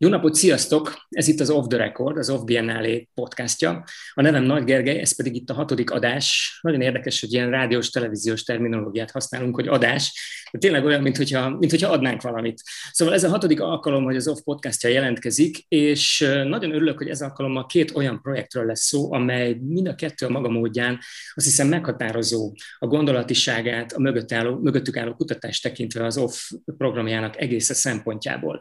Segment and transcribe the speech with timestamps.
[0.00, 1.06] Jó napot, sziasztok!
[1.08, 3.84] Ez itt az Off the Record, az Off Biennale podcastja.
[4.14, 6.58] A nevem Nagy Gergely, ez pedig itt a hatodik adás.
[6.62, 10.12] Nagyon érdekes, hogy ilyen rádiós, televíziós terminológiát használunk, hogy adás.
[10.52, 12.62] De tényleg olyan, mint hogyha, mint hogyha adnánk valamit.
[12.92, 17.22] Szóval ez a hatodik alkalom, hogy az Off podcastja jelentkezik, és nagyon örülök, hogy ez
[17.22, 20.98] alkalommal két olyan projektről lesz szó, amely mind a kettő a maga módján
[21.34, 27.40] azt hiszem meghatározó a gondolatiságát, a mögött álló, mögöttük álló kutatást tekintve az Off programjának
[27.40, 28.58] egész szempontjából.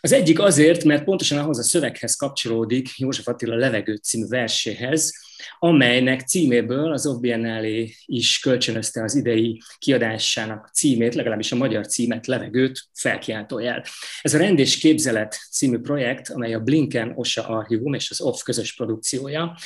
[0.00, 5.12] Az egyik azért, Azért, mert pontosan ahhoz a szöveghez kapcsolódik József Attila Levegő című verséhez,
[5.58, 12.26] amelynek címéből az Off Biennale is kölcsönözte az idei kiadásának címét, legalábbis a magyar címet,
[12.26, 13.84] Levegőt felkiáltójel.
[14.20, 18.42] Ez a Rend és Képzelet című projekt, amely a Blinken Osa Archívum és az OFF
[18.42, 19.56] közös produkciója,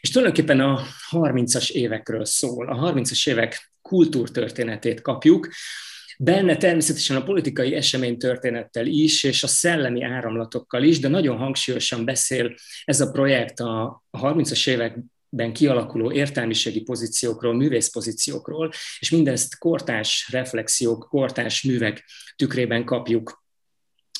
[0.00, 2.68] és tulajdonképpen a 30-as évekről szól.
[2.68, 5.48] A 30-as évek kultúrtörténetét kapjuk,
[6.24, 12.54] Benne természetesen a politikai eseménytörténettel is, és a szellemi áramlatokkal is, de nagyon hangsúlyosan beszél
[12.84, 21.62] ez a projekt a 30-as években kialakuló értelmiségi pozíciókról, művészpozíciókról, és mindezt kortás reflexiók, kortás
[21.62, 22.04] művek
[22.36, 23.44] tükrében kapjuk.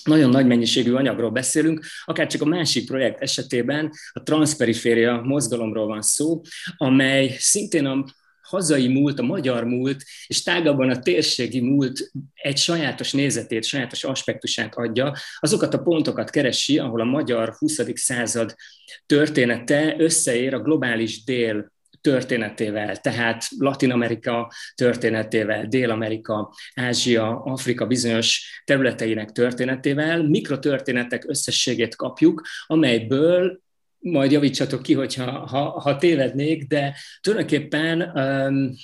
[0.05, 6.03] Nagyon nagy mennyiségű anyagról beszélünk, akár csak a másik projekt esetében a transperiféria mozgalomról van
[6.03, 6.41] szó,
[6.77, 8.05] amely szintén a
[8.53, 14.75] hazai múlt, a magyar múlt, és tágabban a térségi múlt egy sajátos nézetét, sajátos aspektusát
[14.75, 17.81] adja, azokat a pontokat keresi, ahol a magyar 20.
[17.94, 18.55] század
[19.06, 29.31] története összeér a globális dél történetével, tehát Latin Amerika történetével, Dél-Amerika, Ázsia, Afrika bizonyos területeinek
[29.31, 33.61] történetével, mikrotörténetek összességét kapjuk, amelyből
[34.03, 38.75] majd javítsatok ki, hogyha ha, ha tévednék, de tulajdonképpen um,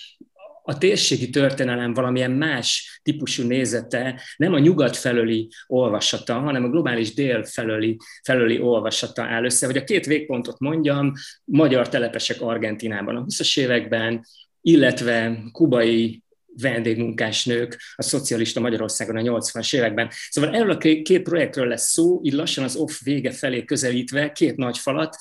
[0.68, 7.14] a térségi történelem valamilyen más típusú nézete, nem a nyugat felőli olvasata, hanem a globális
[7.14, 9.66] dél felőli, felőli olvasata áll össze.
[9.66, 11.12] Hogy a két végpontot mondjam,
[11.44, 14.24] magyar telepesek Argentinában a 20-as években,
[14.60, 16.22] illetve kubai
[16.60, 20.10] vendégmunkásnők a szocialista Magyarországon a 80-as években.
[20.30, 24.56] Szóval erről a két projektről lesz szó, így lassan az off vége felé közelítve, két
[24.56, 25.16] nagy falat.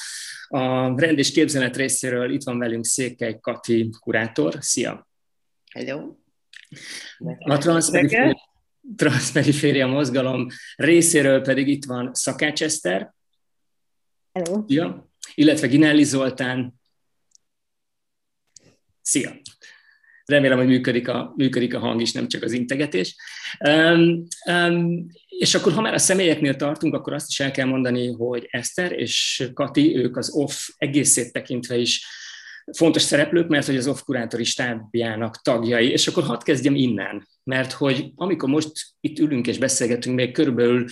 [0.47, 4.55] A rend és képzelet részéről itt van velünk Székely Kati kurátor.
[4.59, 5.07] Szia!
[5.73, 6.15] Hello!
[7.39, 8.49] A transzperiféria,
[8.95, 13.13] transzperiféria mozgalom részéről pedig itt van Szakács Eszter.
[14.31, 14.63] Hello!
[14.67, 15.11] Szia!
[15.35, 16.79] Illetve Ginelli Zoltán.
[19.01, 19.41] Szia!
[20.27, 23.15] Remélem, hogy működik a, működik a hang is, nem csak az integetés.
[23.67, 28.11] Um, um, és akkor, ha már a személyeknél tartunk, akkor azt is el kell mondani,
[28.11, 32.05] hogy Eszter és Kati, ők az OFF egészét tekintve is
[32.77, 35.91] fontos szereplők, mert hogy az OFF kurátori stábjának tagjai.
[35.91, 40.85] És akkor hadd kezdjem innen, mert hogy amikor most itt ülünk és beszélgetünk, még körülbelül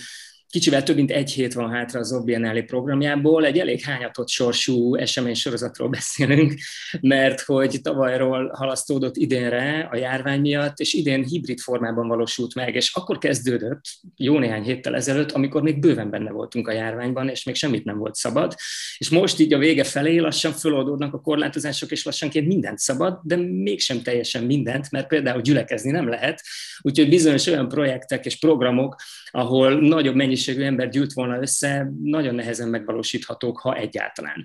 [0.56, 5.34] Kicsivel több mint egy hét van hátra az Obiennáli programjából, egy elég hányatott sorsú esemény
[5.34, 6.54] sorozatról beszélünk,
[7.00, 12.94] mert hogy tavalyról halasztódott idénre a járvány miatt, és idén hibrid formában valósult meg, és
[12.94, 13.80] akkor kezdődött,
[14.16, 17.98] jó néhány héttel ezelőtt, amikor még bőven benne voltunk a járványban, és még semmit nem
[17.98, 18.54] volt szabad,
[18.98, 23.36] és most így a vége felé lassan föloldódnak a korlátozások, és lassanként mindent szabad, de
[23.36, 26.42] mégsem teljesen mindent, mert például gyülekezni nem lehet,
[26.80, 28.96] úgyhogy bizonyos olyan projektek és programok,
[29.30, 30.14] ahol nagyobb
[30.46, 34.42] mennyiségű ember gyűlt volna össze, nagyon nehezen megvalósíthatók, ha egyáltalán.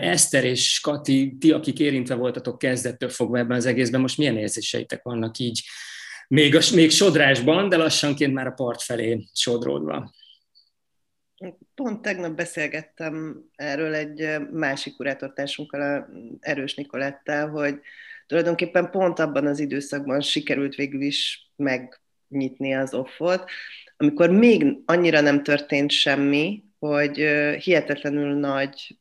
[0.00, 5.02] Eszter és Kati, ti, akik érintve voltatok kezdettől fogva ebben az egészben, most milyen érzéseitek
[5.02, 5.62] vannak így,
[6.28, 10.12] még, a, még sodrásban, de lassanként már a part felé sodródva?
[11.74, 16.08] Pont tegnap beszélgettem erről egy másik kurátortársunkkal,
[16.40, 17.80] Erős Nikolettel, hogy
[18.26, 23.50] tulajdonképpen pont abban az időszakban sikerült végül is megnyitni az offot,
[24.00, 27.16] amikor még annyira nem történt semmi, hogy
[27.62, 28.98] hihetetlenül nagy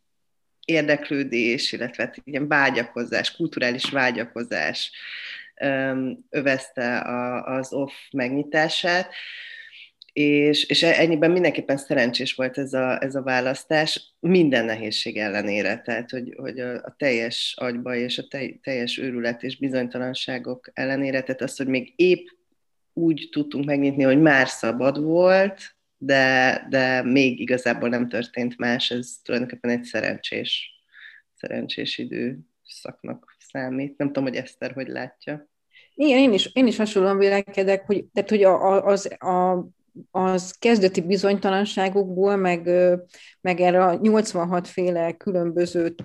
[0.65, 4.91] érdeklődés, illetve hát ilyen vágyakozás, kulturális vágyakozás
[6.29, 7.01] övezte
[7.45, 9.13] az off megnyitását,
[10.13, 16.09] és, és ennyiben mindenképpen szerencsés volt ez a, ez a választás, minden nehézség ellenére, tehát
[16.09, 18.27] hogy, hogy a, a teljes agyba és a
[18.62, 22.27] teljes őrület és bizonytalanságok ellenére, tehát az, hogy még épp
[22.99, 29.15] úgy tudtunk megnyitni, hogy már szabad volt, de, de még igazából nem történt más, ez
[29.23, 30.71] tulajdonképpen egy szerencsés,
[31.35, 33.97] szerencsés időszaknak számít.
[33.97, 35.49] Nem tudom, hogy Eszter hogy látja.
[35.93, 39.67] Igen, én is, én is hasonlóan vélekedek, hogy, tehát, hogy a, az, a,
[40.11, 42.69] az kezdeti bizonytalanságokból, meg,
[43.41, 45.95] meg erre a 86 féle különböző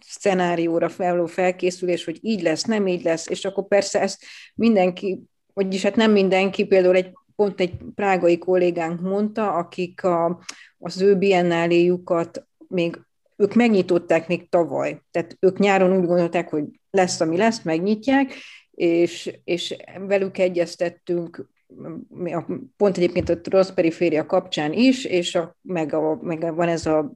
[0.00, 4.24] szenárióra felülő felkészülés, hogy így lesz, nem így lesz, és akkor persze ezt
[4.54, 5.20] mindenki
[5.58, 10.40] vagyis hát nem mindenki, például egy pont egy prágai kollégánk mondta, akik a,
[10.78, 13.00] az ő biennáléjukat még
[13.36, 15.00] ők megnyitották még tavaly.
[15.10, 18.32] Tehát ők nyáron úgy gondolták, hogy lesz, ami lesz, megnyitják,
[18.70, 19.76] és, és
[20.06, 21.48] velük egyeztettünk
[22.76, 27.12] pont egyébként a transzperiféria kapcsán is, és a, meg, a, meg van ez a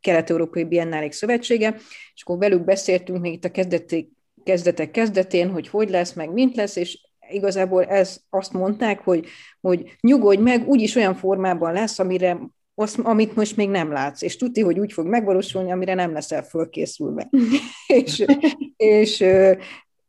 [0.00, 1.74] Kelet-Európai Biennálék Szövetsége,
[2.14, 4.12] és akkor velük beszéltünk még itt a kezdeti,
[4.44, 9.26] kezdetek kezdetén, hogy hogy lesz, meg mint lesz, és igazából ez azt mondták, hogy,
[9.60, 12.38] hogy nyugodj meg, úgyis olyan formában lesz, amire
[12.74, 16.42] azt, amit most még nem látsz, és tudti, hogy úgy fog megvalósulni, amire nem leszel
[16.42, 17.28] fölkészülve.
[17.86, 18.24] és,
[18.76, 19.18] és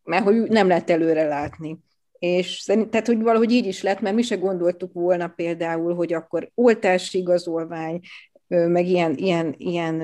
[0.04, 1.78] mert hogy nem lehet előre látni.
[2.20, 6.14] És szerint, tehát, hogy valahogy így is lett, mert mi se gondoltuk volna például, hogy
[6.14, 8.00] akkor oltási igazolvány,
[8.48, 9.98] meg ilyen, ilyen, ilyen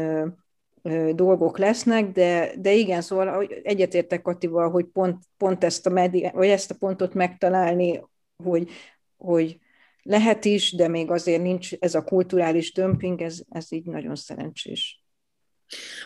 [1.14, 6.48] dolgok lesznek, de, de igen, szóval egyetértek Katival, hogy pont, pont ezt, a medi, vagy
[6.48, 8.02] ezt a pontot megtalálni,
[8.44, 8.70] hogy,
[9.18, 9.60] hogy
[10.04, 15.01] lehet is, de még azért nincs ez a kulturális dömping, ez, ez így nagyon szerencsés.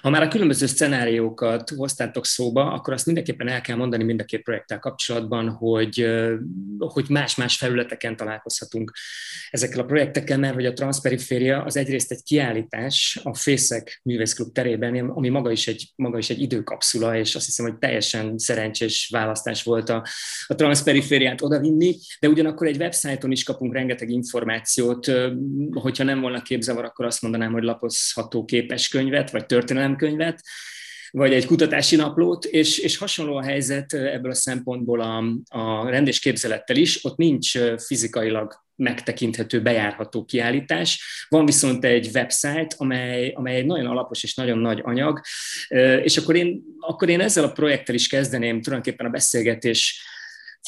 [0.02, 4.24] Ha már a különböző szenáriókat hoztátok szóba, akkor azt mindenképpen el kell mondani mind a
[4.24, 6.08] két projekttel kapcsolatban, hogy,
[6.78, 8.92] hogy más-más felületeken találkozhatunk
[9.50, 15.10] ezekkel a projektekkel, mert hogy a Transperiféria az egyrészt egy kiállítás a Fészek Művészklub terében,
[15.10, 19.64] ami maga is egy, maga is egy időkapszula, és azt hiszem, hogy teljesen szerencsés választás
[19.64, 20.06] volt a,
[20.48, 25.12] a Transperifériát odavinni, de ugyanakkor egy websájton is kapunk rengeteg információt,
[25.72, 30.42] hogyha nem volna képzavar, akkor azt mondanám, hogy lapozható képeskönyvet, vagy történelemkönyvet,
[31.12, 35.24] vagy egy kutatási naplót, és, és hasonló a helyzet ebből a szempontból a,
[35.60, 41.26] a rendésképzelettel is, ott nincs fizikailag megtekinthető, bejárható kiállítás.
[41.30, 45.22] Van viszont egy website, amely, amely egy nagyon alapos és nagyon nagy anyag,
[46.04, 50.02] és akkor én, akkor én ezzel a projekttel is kezdeném tulajdonképpen a beszélgetés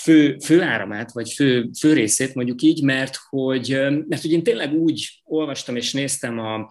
[0.02, 4.74] fő, fő áramát, vagy fő, fő részét mondjuk így, mert hogy, mert hogy én tényleg
[4.74, 6.70] úgy olvastam és néztem a,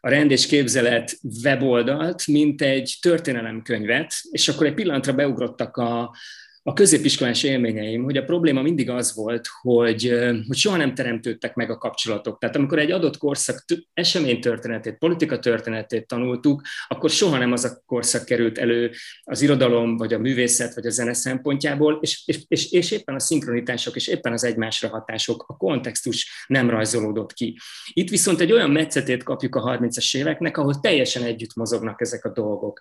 [0.00, 6.14] a rend és képzelet weboldalt, mint egy történelemkönyvet, és akkor egy pillanatra beugrottak a,
[6.62, 10.14] a középiskolás élményeim, hogy a probléma mindig az volt, hogy,
[10.46, 12.38] hogy soha nem teremtődtek meg a kapcsolatok.
[12.38, 13.64] Tehát amikor egy adott korszak
[13.94, 18.90] esemény történetét, politika történetét tanultuk, akkor soha nem az a korszak került elő
[19.22, 23.20] az irodalom, vagy a művészet, vagy a zene szempontjából, és, és, és, és éppen a
[23.20, 27.58] szinkronitások, és éppen az egymásra hatások, a kontextus nem rajzolódott ki.
[27.92, 32.32] Itt viszont egy olyan metszetét kapjuk a 30-as éveknek, ahol teljesen együtt mozognak ezek a
[32.32, 32.80] dolgok.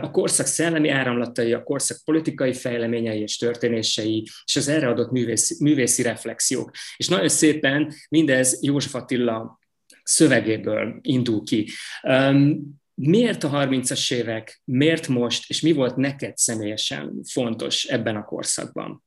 [0.00, 5.64] A korszak szellemi áramlatai, a korszak politikai fejleményei, és történései, és az erre adott művészi,
[5.64, 6.70] művészi reflexiók.
[6.96, 9.58] És nagyon szépen mindez József Attila
[10.02, 11.68] szövegéből indul ki.
[12.02, 18.24] Um, miért a 30-as évek, miért most, és mi volt neked személyesen fontos ebben a
[18.24, 19.04] korszakban?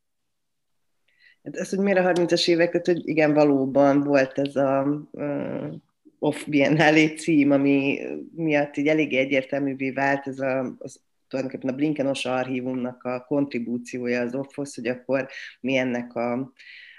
[1.44, 5.74] Hát ez, hogy miért a 30-as évek, tehát, hogy igen, valóban volt ez a uh,
[6.20, 8.00] Off Biennale cím, ami
[8.36, 11.02] miatt így eléggé egyértelművé vált ez a, az
[11.32, 15.28] tulajdonképpen a Blinkenos archívumnak a kontribúciója az OFFOS, hogy akkor
[15.62, 16.54] mi ennek a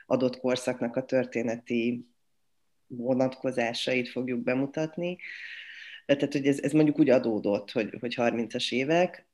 [0.07, 2.09] adott korszaknak a történeti
[2.87, 5.19] vonatkozásait fogjuk bemutatni.
[6.07, 9.27] Tehát, hogy ez, ez mondjuk úgy adódott, hogy, hogy 30-as évek.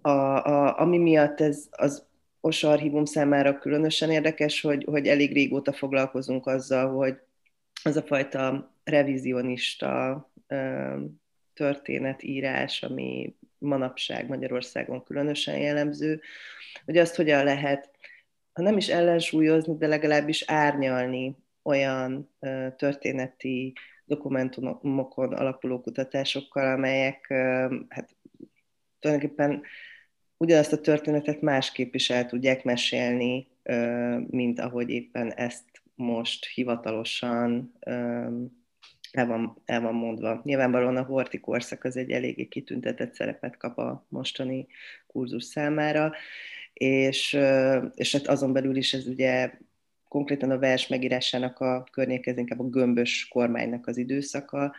[0.00, 2.06] A, a, ami miatt ez az
[2.40, 7.18] OS archívum számára különösen érdekes, hogy, hogy elég régóta foglalkozunk azzal, hogy
[7.82, 10.32] az a fajta revizionista
[11.60, 16.20] történetírás, ami manapság Magyarországon különösen jellemző,
[16.84, 17.90] hogy azt hogyan lehet,
[18.52, 22.30] ha nem is ellensúlyozni, de legalábbis árnyalni olyan
[22.76, 23.72] történeti
[24.04, 27.26] dokumentumokon alapuló kutatásokkal, amelyek
[27.88, 28.16] hát,
[28.98, 29.62] tulajdonképpen
[30.36, 33.48] ugyanazt a történetet másképp is el tudják mesélni,
[34.26, 35.64] mint ahogy éppen ezt
[35.94, 37.72] most hivatalosan
[39.12, 40.40] el van, el van mondva.
[40.44, 44.66] Nyilvánvalóan a horti korszak az egy eléggé kitüntetett szerepet kap a mostani
[45.06, 46.12] kurzus számára,
[46.72, 47.38] és,
[47.94, 49.52] és hát azon belül is ez ugye
[50.08, 54.74] konkrétan a vers megírásának a környéke, ez inkább a gömbös kormánynak az időszaka.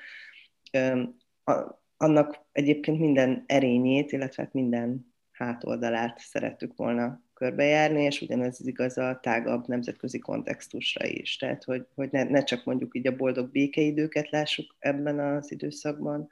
[1.98, 9.20] Annak egyébként minden erényét, illetve hát minden hátoldalát szerettük volna körbejárni, és ugyanez igaz a
[9.22, 11.38] tágabb nemzetközi kontextusra is.
[11.38, 16.28] Tehát, hogy, hogy ne, ne csak mondjuk így a boldog békeidőket lássuk ebben az időszakban,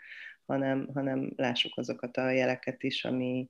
[0.45, 3.49] hanem, hanem lássuk azokat a jeleket is, ami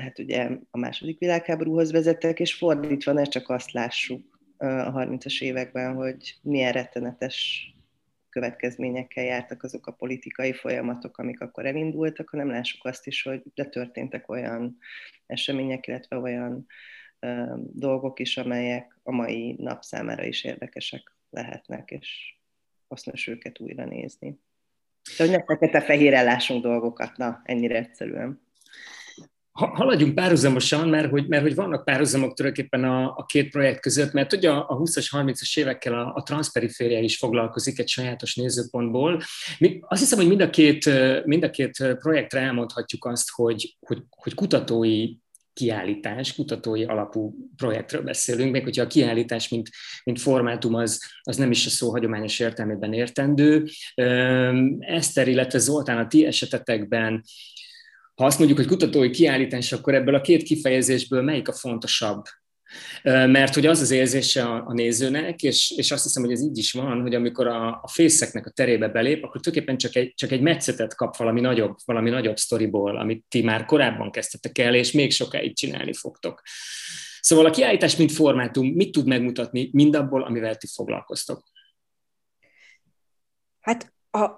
[0.00, 5.94] hát ugye a második világháborúhoz vezettek, és fordítva ne csak azt lássuk a 30-as években,
[5.94, 7.70] hogy milyen rettenetes
[8.36, 13.64] következményekkel jártak azok a politikai folyamatok, amik akkor elindultak, hanem lássuk azt is, hogy de
[13.64, 14.78] történtek olyan
[15.26, 16.66] események, illetve olyan
[17.58, 22.36] dolgok is, amelyek a mai nap számára is érdekesek lehetnek, és
[22.88, 24.40] hasznos őket újra nézni.
[25.16, 28.45] Hogy ne fekete-fehér ellásunk dolgokat, na, ennyire egyszerűen
[29.56, 34.32] haladjunk párhuzamosan, mert hogy, mert hogy vannak párhuzamok tulajdonképpen a, a két projekt között, mert
[34.32, 39.22] ugye a, a 20-as, 30-as évekkel a, a transzperiféria is foglalkozik egy sajátos nézőpontból.
[39.58, 40.90] Mi, azt hiszem, hogy mind a két,
[41.24, 45.14] mind a két projektre elmondhatjuk azt, hogy, hogy, hogy kutatói
[45.52, 49.68] kiállítás, kutatói alapú projektről beszélünk, még hogyha a kiállítás, mint,
[50.04, 53.64] mint formátum, az, az nem is a szó hagyományos értelmében értendő.
[54.78, 57.22] Eszter, illetve Zoltán, a ti esetetekben
[58.16, 62.22] ha azt mondjuk, hogy kutatói kiállítás, akkor ebből a két kifejezésből melyik a fontosabb?
[63.02, 66.72] Mert hogy az az érzése a, nézőnek, és, és azt hiszem, hogy ez így is
[66.72, 70.40] van, hogy amikor a, a fészeknek a terébe belép, akkor tulajdonképpen csak egy, csak egy
[70.40, 75.12] metszetet kap valami nagyobb, valami nagyobb sztoriból, amit ti már korábban kezdtetek el, és még
[75.12, 76.42] sokáig csinálni fogtok.
[77.20, 81.42] Szóval a kiállítás, mint formátum, mit tud megmutatni mindabból, amivel ti foglalkoztok?
[83.60, 84.36] Hát a,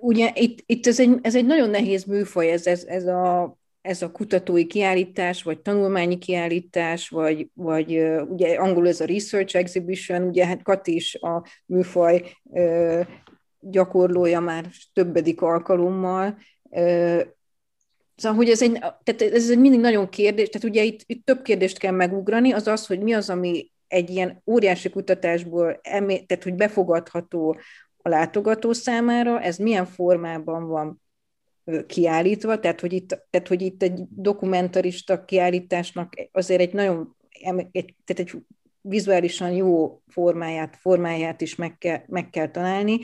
[0.00, 4.02] ugye itt, itt ez, egy, ez egy nagyon nehéz műfaj, ez, ez, ez, a, ez
[4.02, 10.46] a kutatói kiállítás, vagy tanulmányi kiállítás, vagy, vagy ugye angolul ez a research exhibition, ugye
[10.46, 12.22] hát Kati is a műfaj
[13.60, 16.36] gyakorlója már többedik alkalommal,
[18.20, 21.42] Szóval, hogy ez egy, tehát ez egy mindig nagyon kérdés, tehát ugye itt, itt több
[21.42, 26.44] kérdést kell megugrani, az az, hogy mi az, ami egy ilyen óriási kutatásból, emé, tehát
[26.44, 27.58] hogy befogadható
[28.02, 31.02] a látogató számára, ez milyen formában van
[31.86, 37.16] kiállítva, tehát hogy itt, tehát, hogy itt egy dokumentarista kiállításnak azért egy nagyon,
[37.70, 38.32] egy, tehát egy
[38.80, 42.98] vizuálisan jó formáját, formáját is meg kell, meg kell találni,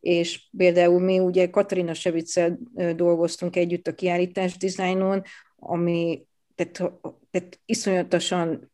[0.00, 2.58] és például mi ugye Katarina Seviccel
[2.96, 5.22] dolgoztunk együtt a kiállítás dizájnon,
[5.56, 6.92] ami tehát,
[7.30, 8.71] tehát iszonyatosan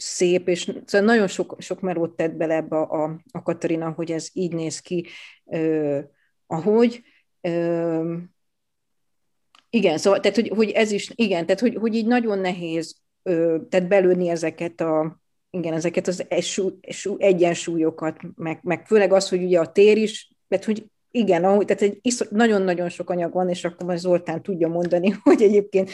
[0.00, 4.10] szép, és szóval nagyon sok, sok melót tett bele ebbe a, a, a Katarina, hogy
[4.10, 5.06] ez így néz ki,
[5.44, 5.98] ö,
[6.46, 7.02] ahogy.
[7.40, 8.16] Ö,
[9.70, 13.56] igen, szóval, tehát, hogy, hogy ez is, igen, tehát, hogy, hogy így nagyon nehéz ö,
[13.68, 19.42] tehát belőni ezeket a, igen, ezeket az esú, esú, egyensúlyokat, meg, meg főleg az, hogy
[19.42, 23.64] ugye a tér is, tehát, hogy igen, ahogy, tehát egy nagyon-nagyon sok anyag van, és
[23.64, 25.90] akkor majd Zoltán tudja mondani, hogy egyébként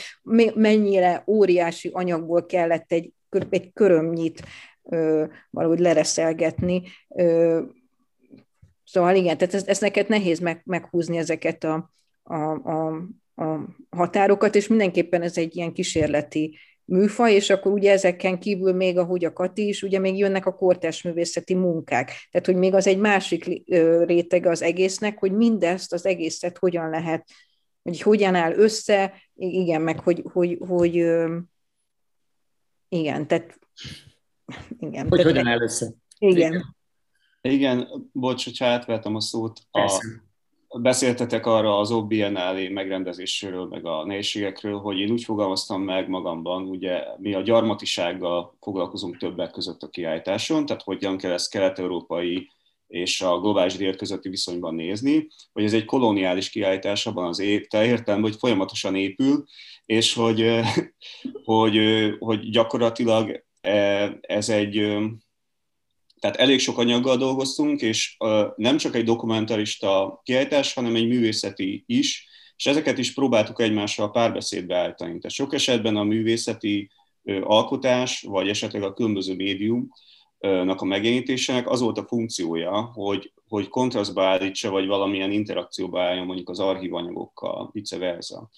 [0.55, 3.13] mennyire óriási anyagból kellett egy
[3.51, 4.43] egy körömnyit
[5.51, 6.83] valahogy lereszelgetni.
[8.85, 11.91] Szóval igen, tehát ezt, ezt neked nehéz meg, meghúzni ezeket a,
[12.23, 12.87] a, a,
[13.35, 18.99] a határokat, és mindenképpen ez egy ilyen kísérleti műfaj, és akkor ugye ezeken kívül még,
[18.99, 22.13] ahogy a Kati is, ugye még jönnek a kortás művészeti munkák.
[22.31, 23.63] Tehát, hogy még az egy másik
[24.05, 27.29] réteg az egésznek, hogy mindezt, az egészet hogyan lehet,
[27.83, 31.07] hogy hogyan áll össze, igen, meg hogy, hogy, hogy, hogy
[32.99, 33.59] igen, tehát
[34.79, 35.09] igen.
[35.09, 35.93] Hogy hogyan össze?
[36.19, 36.53] Igen.
[36.53, 36.75] igen.
[37.41, 39.61] Igen, bocs, hogyha átvettem a szót.
[39.71, 40.05] A,
[40.79, 47.05] beszéltetek arra az OBNL megrendezésről, meg a nehézségekről, hogy én úgy fogalmaztam meg magamban, ugye
[47.19, 52.51] mi a gyarmatisággal foglalkozunk többek között a kiállításon, tehát hogyan kell ezt kelet-európai
[52.87, 57.39] és a globális dél közötti viszonyban nézni, hogy ez egy koloniális kiállítás abban az
[57.71, 59.45] értem, hogy folyamatosan épül,
[59.87, 60.61] és hogy,
[61.45, 61.79] hogy,
[62.19, 63.45] hogy gyakorlatilag
[64.21, 64.73] ez egy,
[66.21, 68.17] tehát elég sok anyaggal dolgoztunk, és
[68.57, 74.77] nem csak egy dokumentarista kiállítás, hanem egy művészeti is, és ezeket is próbáltuk egymással párbeszédbe
[74.77, 75.11] állítani.
[75.11, 76.91] Tehát sok esetben a művészeti
[77.41, 79.91] alkotás, vagy esetleg a különböző médium
[80.77, 86.49] a megjelenítésének az volt a funkciója, hogy, hogy kontrasztba állítsa, vagy valamilyen interakcióba álljon mondjuk
[86.49, 88.51] az archívanyagokkal, vice versa.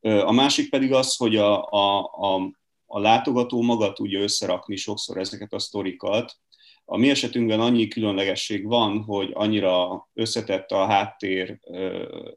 [0.00, 2.52] A másik pedig az, hogy a, a, a,
[2.86, 6.36] a látogató maga tudja összerakni sokszor ezeket a sztorikat.
[6.84, 11.58] A mi esetünkben annyi különlegesség van, hogy annyira összetett a háttér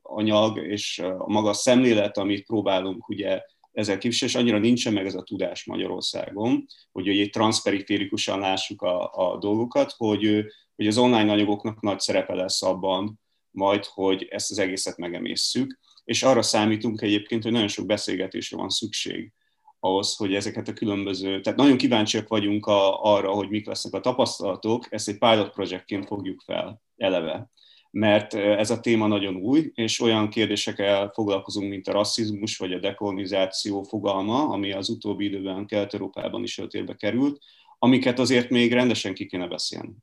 [0.02, 5.16] anyag, és a maga szemlélet, amit próbálunk ugye ezzel kívül, és annyira nincsen meg ez
[5.16, 11.82] a tudás Magyarországon, hogy egy transzperiférikusan lássuk a, a dolgokat, hogy, hogy az online anyagoknak
[11.82, 13.20] nagy szerepe lesz abban
[13.52, 18.70] majd, hogy ezt az egészet megemészszük, és arra számítunk egyébként, hogy nagyon sok beszélgetésre van
[18.70, 19.34] szükség
[19.80, 24.00] ahhoz, hogy ezeket a különböző, tehát nagyon kíváncsiak vagyunk a, arra, hogy mik lesznek a
[24.00, 27.50] tapasztalatok, ezt egy pilot projektként fogjuk fel eleve
[27.92, 32.80] mert ez a téma nagyon új, és olyan kérdésekkel foglalkozunk, mint a rasszizmus vagy a
[32.80, 37.42] dekolonizáció fogalma, ami az utóbbi időben Kelet-Európában is öltérbe került,
[37.80, 39.94] amiket azért még rendesen ki kéne beszélni.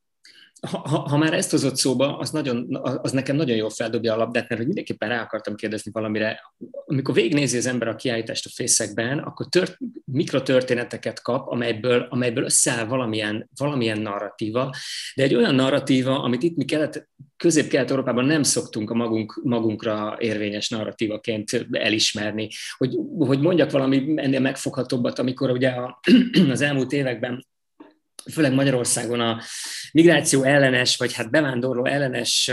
[0.60, 4.48] Ha, ha már ezt hozott szóba, az, nagyon, az nekem nagyon jól feldobja a labdát,
[4.48, 6.40] mert hogy mindenképpen rá akartam kérdezni valamire.
[6.86, 12.84] Amikor végignézi az ember a kiállítást a fészekben, akkor tört, mikrotörténeteket kap, amelyből, amelyből összeáll
[12.84, 14.74] valamilyen, valamilyen narratíva,
[15.14, 20.68] de egy olyan narratíva, amit itt mi kelet, közép-kelet-európában nem szoktunk a magunk, magunkra érvényes
[20.68, 22.48] narratívaként elismerni.
[22.76, 26.00] Hogy, hogy mondjak valami ennél megfoghatóbbat, amikor ugye a,
[26.50, 27.46] az elmúlt években
[28.32, 29.40] főleg Magyarországon a
[29.92, 32.52] migráció ellenes, vagy hát bevándorló ellenes,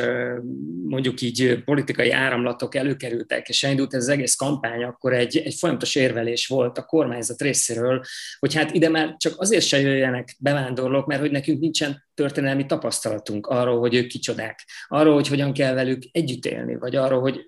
[0.87, 5.95] mondjuk így politikai áramlatok előkerültek, és elindult ez az egész kampány, akkor egy, egy folyamatos
[5.95, 8.01] érvelés volt a kormányzat részéről,
[8.39, 13.47] hogy hát ide már csak azért se jöjjenek bevándorlók, mert hogy nekünk nincsen történelmi tapasztalatunk
[13.47, 17.45] arról, hogy ők kicsodák, arról, hogy hogyan kell velük együtt élni, vagy arról, hogy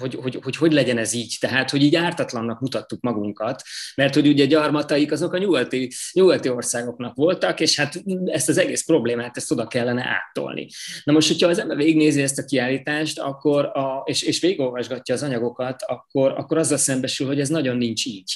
[0.00, 3.62] hogy, hogy, hogy hogy legyen ez így, tehát hogy így ártatlannak mutattuk magunkat,
[3.94, 8.84] mert hogy ugye gyarmataik azok a nyugati, nyugati országoknak voltak, és hát ezt az egész
[8.84, 10.66] problémát ezt oda kellene áttolni.
[11.04, 15.22] Na most, hogyha az ember végignézi ezt a kiállítást, akkor a, és, és végigolvasgatja az
[15.22, 18.32] anyagokat, akkor, akkor azzal szembesül, hogy ez nagyon nincs így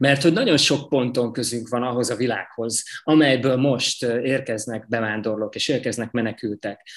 [0.00, 5.68] mert hogy nagyon sok ponton közünk van ahhoz a világhoz, amelyből most érkeznek bevándorlók és
[5.68, 6.88] érkeznek menekültek.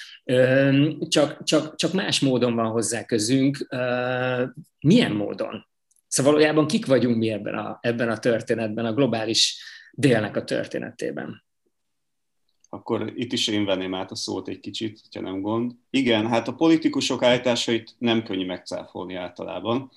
[1.08, 3.66] Csak, csak, csak más módon van hozzá közünk.
[4.80, 5.66] Milyen módon?
[6.08, 11.42] Szóval valójában kik vagyunk mi ebben a, ebben a történetben, a globális délnek a történetében?
[12.68, 15.72] akkor itt is én venném át a szót egy kicsit, ha nem gond.
[15.90, 19.90] Igen, hát a politikusok állításait nem könnyű megcáfolni általában.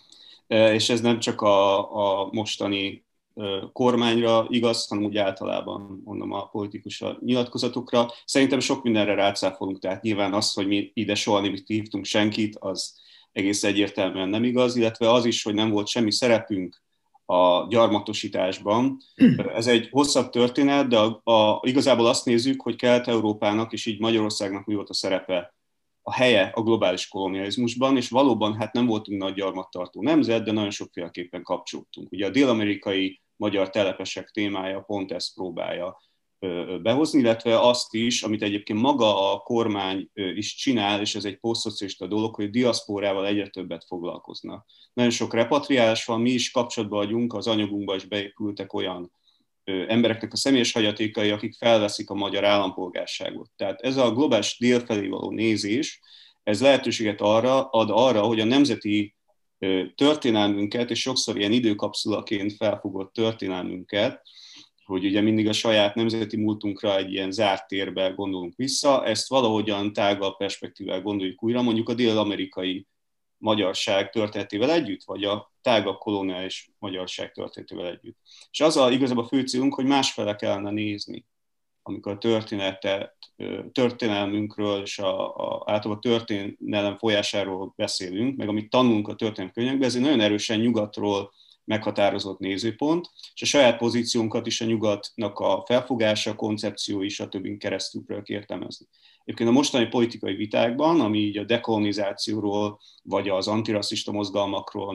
[0.48, 3.06] És ez nem csak a, a mostani
[3.74, 8.08] kormányra igaz, hanem úgy általában mondom a politikus nyilatkozatokra.
[8.25, 13.00] Szerintem sok mindenre rácáfolunk, tehát nyilván az, hogy mi ide soha nem hívtunk senkit, az
[13.32, 16.82] egész egyértelműen nem igaz, illetve az is, hogy nem volt semmi szerepünk
[17.25, 18.98] a gyarmatosításban.
[19.56, 24.66] Ez egy hosszabb történet, de a, a, igazából azt nézzük, hogy Kelet-Európának és így Magyarországnak
[24.66, 25.54] mi volt a szerepe
[26.07, 30.72] a helye a globális kolonializmusban, és valóban hát nem voltunk nagy gyarmattartó nemzet, de nagyon
[30.72, 32.11] sokféleképpen kapcsolódtunk.
[32.11, 36.01] Ugye a dél-amerikai magyar telepesek témája pont ezt próbálja
[36.81, 42.07] behozni, illetve azt is, amit egyébként maga a kormány is csinál, és ez egy posztszocialista
[42.07, 44.65] dolog, hogy diaszpórával egyre többet foglalkoznak.
[44.93, 49.11] Nagyon sok repatriálás van, mi is kapcsolatban vagyunk, az anyagunkba is beépültek olyan
[49.88, 53.50] embereknek a személyes hagyatékai, akik felveszik a magyar állampolgárságot.
[53.56, 56.00] Tehát ez a globális dél felé való nézés,
[56.44, 59.16] ez lehetőséget arra, ad arra, hogy a nemzeti
[59.96, 64.22] történelmünket, és sokszor ilyen időkapszulaként felfogott történelmünket,
[64.86, 69.94] hogy ugye mindig a saját nemzeti múltunkra egy ilyen zárt térbe gondolunk vissza, ezt valahogyan
[69.94, 72.88] tágabb perspektívvel gondoljuk újra, mondjuk a dél-amerikai
[73.37, 78.17] magyarság történetével együtt, vagy a tágabb koloniális magyarság történetével együtt.
[78.51, 81.25] És az a igazából a fő célunk, hogy másfele kellene nézni,
[81.81, 83.15] amikor a történetet,
[83.71, 89.87] történelmünkről és a, a, általában a történelem folyásáról beszélünk, meg amit tanulunk a történelmi könyvekben,
[89.87, 91.31] ez egy nagyon erősen nyugatról
[91.68, 97.58] meghatározott nézőpont, és a saját pozíciónkat is a nyugatnak a felfogása, koncepciói, stb.
[97.58, 98.86] keresztül próbáljuk értelmezni.
[99.24, 104.94] Egyébként a mostani politikai vitákban, ami így a dekolonizációról, vagy az antirasszista mozgalmakról,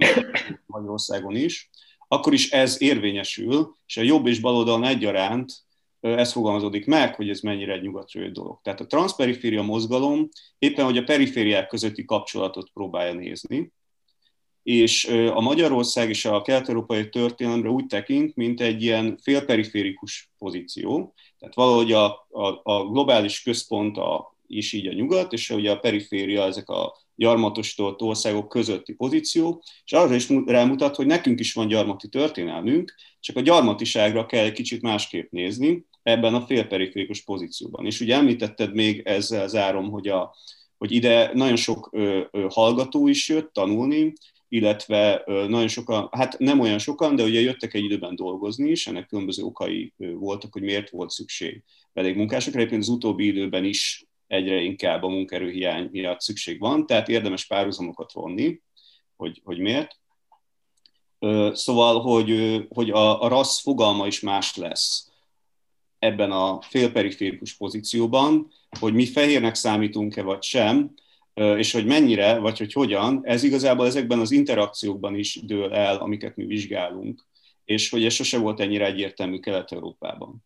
[0.67, 1.71] Magyarországon is,
[2.09, 5.53] akkor is ez érvényesül, és a jobb és baloldalon egyaránt
[6.01, 8.61] ez fogalmazódik meg, hogy ez mennyire egy nyugatról dolog.
[8.63, 13.73] Tehát a transzperiféria mozgalom éppen, hogy a perifériák közötti kapcsolatot próbálja nézni,
[14.63, 21.15] és a Magyarország és a kelet-európai történelemre úgy tekint, mint egy ilyen félperiférikus pozíció.
[21.39, 25.79] Tehát valahogy a, a, a globális központ a, is így a nyugat, és ugye a
[25.79, 31.69] periféria ezek a gyarmatosított országok közötti pozíció, és arra is rámutat, hogy nekünk is van
[31.69, 37.87] gyarmati történelmünk, csak a gyarmatiságra kell egy kicsit másképp nézni ebben a félperiférikus pozícióban.
[37.87, 40.35] És ugye említetted még ezzel zárom, hogy, a,
[40.79, 44.13] hogy ide nagyon sok ö, ö, hallgató is jött tanulni,
[44.53, 49.07] illetve nagyon sokan, hát nem olyan sokan, de ugye jöttek egy időben dolgozni is, ennek
[49.07, 51.63] különböző okai voltak, hogy miért volt szükség
[51.93, 52.59] pedig munkásokra.
[52.59, 58.13] Egyébként az utóbbi időben is egyre inkább a munkerőhiány miatt szükség van, tehát érdemes párhuzamokat
[58.13, 58.61] vonni,
[59.17, 60.01] hogy, hogy miért.
[61.53, 65.11] Szóval, hogy, hogy a, a rassz fogalma is más lesz
[65.99, 70.95] ebben a félperiférikus pozícióban, hogy mi fehérnek számítunk-e vagy sem,
[71.35, 76.37] és hogy mennyire, vagy hogy hogyan, ez igazából ezekben az interakciókban is dől el, amiket
[76.37, 77.27] mi vizsgálunk,
[77.65, 80.45] és hogy ez sose volt ennyire egyértelmű Kelet-Európában.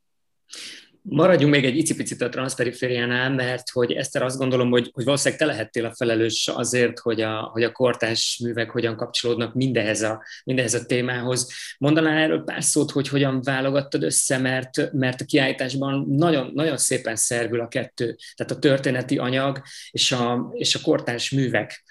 [1.08, 5.46] Maradjunk még egy icipicit a transzperifériánál, mert hogy Eszter azt gondolom, hogy, hogy valószínűleg te
[5.46, 10.74] lehettél a felelős azért, hogy a, hogy a kortás művek hogyan kapcsolódnak mindehez a, mindehez
[10.74, 11.52] a témához.
[11.78, 17.16] Mondanál erről pár szót, hogy hogyan válogattad össze, mert, mert a kiállításban nagyon, nagyon szépen
[17.16, 21.84] szervül a kettő, tehát a történeti anyag és a, és a kortás művek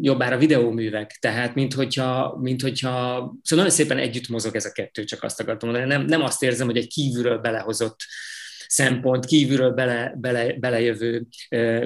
[0.00, 2.90] jobbára videóművek, tehát mint hogyha, mint hogyha,
[3.42, 5.92] szóval nagyon szépen együtt mozog ez a kettő, csak azt akartam mondani.
[5.92, 7.96] Nem, nem azt érzem, hogy egy kívülről belehozott
[8.68, 11.26] szempont, kívülről bele, bele, belejövő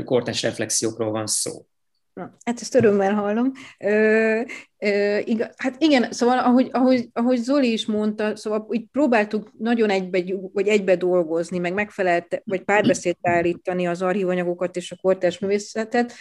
[0.05, 1.65] kortás reflexiókról van szó.
[2.13, 3.53] Na, hát ezt örömmel hallom.
[3.79, 4.41] Ö,
[4.79, 9.91] ö, igaz, hát igen, szóval ahogy, ahogy, ahogy Zoli is mondta, szóval így próbáltuk nagyon
[9.91, 16.15] egybe, vagy egybe dolgozni, meg megfelelt, vagy párbeszédbe állítani az archívanyagokat és a kortás művészetet,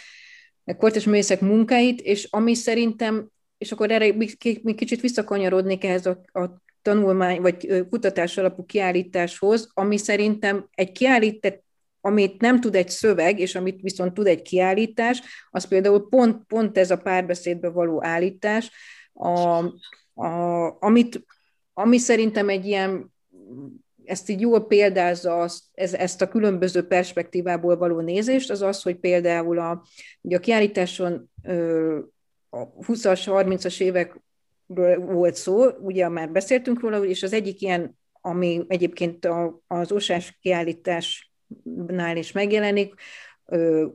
[0.76, 6.62] kortes művészek munkáit, és ami szerintem, és akkor erre még kicsit visszakanyarodnék ehhez a, a
[6.82, 11.58] tanulmány, vagy kutatás alapú kiállításhoz, ami szerintem egy kiállítás,
[12.00, 16.78] amit nem tud egy szöveg, és amit viszont tud egy kiállítás, az például pont, pont
[16.78, 18.70] ez a párbeszédbe való állítás,
[19.12, 19.64] a,
[20.14, 21.24] a, amit,
[21.72, 23.12] ami szerintem egy ilyen
[24.10, 28.96] ezt így jól példázza azt, ez, ezt a különböző perspektívából való nézést, az az, hogy
[28.96, 29.82] például a,
[30.20, 31.30] ugye a kiállításon
[32.48, 38.64] a 20-as, 30-as évekről volt szó, ugye már beszéltünk róla, és az egyik ilyen, ami
[38.68, 42.94] egyébként a, az osás kiállításnál is megjelenik,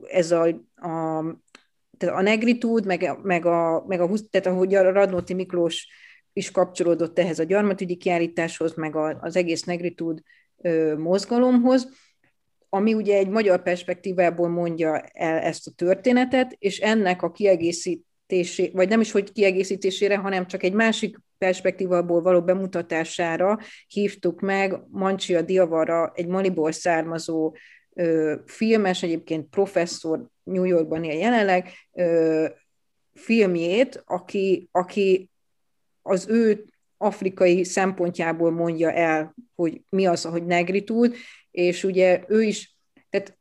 [0.08, 0.42] ez a,
[0.74, 1.24] a
[1.98, 5.88] tehát a negritud, meg, meg, a, meg a, tehát ahogy a Radnóti Miklós
[6.36, 10.22] is kapcsolódott ehhez a gyarmatügyi kiállításhoz, meg az egész negritud
[10.96, 11.88] mozgalomhoz,
[12.68, 18.88] ami ugye egy magyar perspektívából mondja el ezt a történetet, és ennek a kiegészítésé, vagy
[18.88, 26.12] nem is hogy kiegészítésére, hanem csak egy másik perspektívából való bemutatására hívtuk meg Mancsia Diavara,
[26.14, 27.54] egy Maliból származó
[27.94, 32.46] ö, filmes, egyébként professzor New Yorkban él jelenleg, ö,
[33.14, 35.30] filmjét, aki, aki
[36.06, 36.64] az ő
[36.96, 41.14] afrikai szempontjából mondja el, hogy mi az, hogy negritud,
[41.50, 42.76] és ugye ő is,
[43.10, 43.38] tehát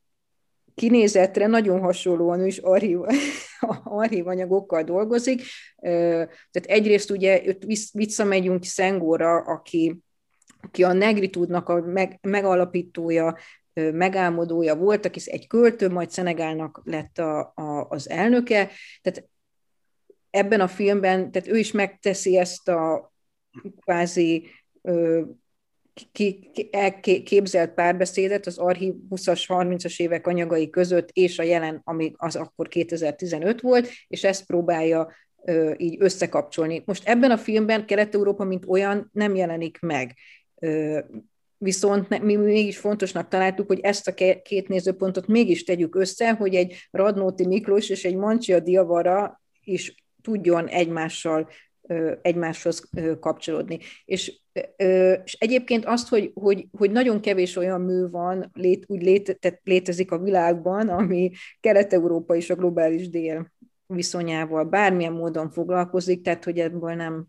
[0.75, 2.99] kinézetre nagyon hasonlóan ő is archív,
[3.83, 5.41] archív anyagokkal dolgozik.
[5.79, 7.43] Tehát egyrészt ugye
[7.93, 9.99] visszamegyünk Szengóra, aki,
[10.61, 13.37] aki a negritúdnak a meg, megalapítója,
[13.73, 18.69] megálmodója volt, aki egy költő, majd Szenegálnak lett a, a, az elnöke.
[19.01, 19.29] Tehát
[20.35, 23.13] ebben a filmben, tehát ő is megteszi ezt a
[23.79, 24.47] kvázi
[27.23, 32.67] képzelt párbeszédet az archív 20-as, 30-as évek anyagai között és a jelen, ami az akkor
[32.67, 35.11] 2015 volt, és ezt próbálja
[35.77, 36.83] így összekapcsolni.
[36.85, 40.13] Most ebben a filmben Kelet-Európa, mint olyan, nem jelenik meg.
[41.57, 46.87] Viszont mi mégis fontosnak találtuk, hogy ezt a két nézőpontot mégis tegyük össze, hogy egy
[46.91, 51.49] Radnóti Miklós és egy Mancsia Diavara is tudjon egymással
[52.21, 53.79] egymáshoz kapcsolódni.
[54.05, 54.41] És,
[55.23, 59.59] és egyébként azt, hogy, hogy, hogy nagyon kevés olyan mű van, lét, úgy lét, tehát
[59.63, 63.51] létezik a világban, ami Kelet-Európa és a globális dél
[63.87, 67.25] viszonyával bármilyen módon foglalkozik, tehát hogy ebből nem,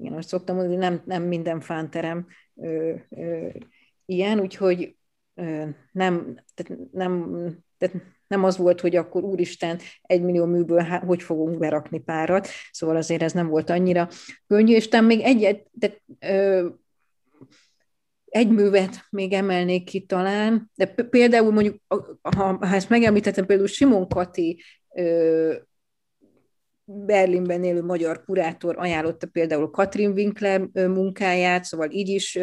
[0.00, 3.48] igen, azt szoktam mondani, nem, nem minden fánterem ö, ö,
[4.06, 4.96] ilyen, úgyhogy
[5.34, 7.30] ö, nem, tehát nem,
[7.78, 7.96] tehát
[8.34, 13.22] nem az volt, hogy akkor úristen, egy millió műből hogy fogunk berakni párat, szóval azért
[13.22, 14.08] ez nem volt annyira
[14.46, 16.68] könnyű, és még egyet, de, ö,
[18.24, 21.76] egy művet még emelnék ki talán, de például mondjuk,
[22.22, 24.62] ha, ha ezt megemlítettem, például Simon Kati
[24.94, 25.54] ö,
[26.84, 32.38] Berlinben élő magyar kurátor ajánlotta például Katrin Winkler munkáját, szóval így is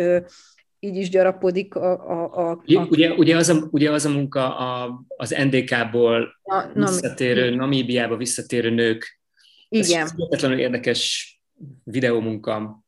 [0.83, 2.09] így is gyarapodik a...
[2.09, 2.61] a, a, a...
[2.89, 8.17] Ugye, ugye, az a, ugye az a munka a, az NDK-ból a, visszatérő, na, Namíbiába
[8.17, 9.19] visszatérő nők.
[9.69, 10.01] Igen.
[10.01, 11.31] Ez hihetetlenül érdekes
[11.83, 12.83] videómunka.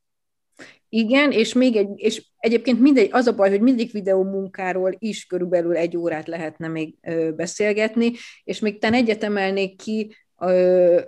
[0.90, 5.76] Igen, és még egy, és egyébként mindegy, az a baj, hogy mindig videómunkáról is körülbelül
[5.76, 8.12] egy órát lehetne még ö, beszélgetni,
[8.44, 11.02] és még ten egyet emelnék ki, ö,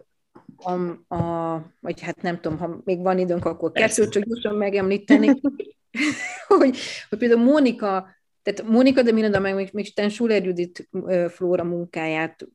[0.57, 0.71] a,
[1.15, 5.27] a, vagy hát nem tudom, ha még van időnk, akkor kettőt csak gyorsan megemlíteni.
[6.47, 6.77] hogy,
[7.09, 8.07] hogy például Mónika,
[8.43, 10.81] tehát Mónika de Miranda, meg még, még Schuller Judith
[11.29, 12.47] Flóra munkáját,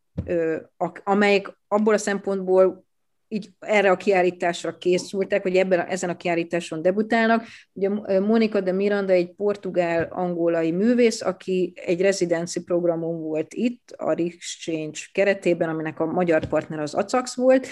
[1.05, 2.85] amelyek abból a szempontból
[3.33, 7.45] így erre a kiállításra készültek, vagy ebben a, ezen a kiállításon debutálnak.
[7.73, 7.89] Ugye
[8.21, 15.69] Monika de Miranda egy portugál-angolai művész, aki egy rezidenci programon volt itt, a Exchange keretében,
[15.69, 17.67] aminek a magyar partner az ACAX volt,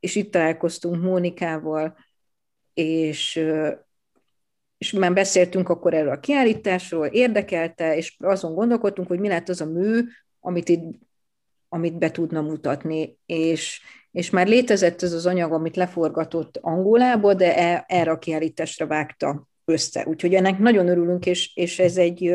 [0.00, 1.96] és itt találkoztunk Mónikával,
[2.74, 3.44] és
[4.78, 9.60] és már beszéltünk akkor erről a kiállításról, érdekelte, és azon gondolkodtunk, hogy mi lett az
[9.60, 10.00] a mű,
[10.40, 10.82] amit itt
[11.68, 17.56] amit be tudna mutatni, és, és már létezett ez az anyag, amit leforgatott Angolából, de
[17.56, 20.06] e, erre a kiállításra vágta össze.
[20.06, 22.34] Úgyhogy ennek nagyon örülünk, és, és ez egy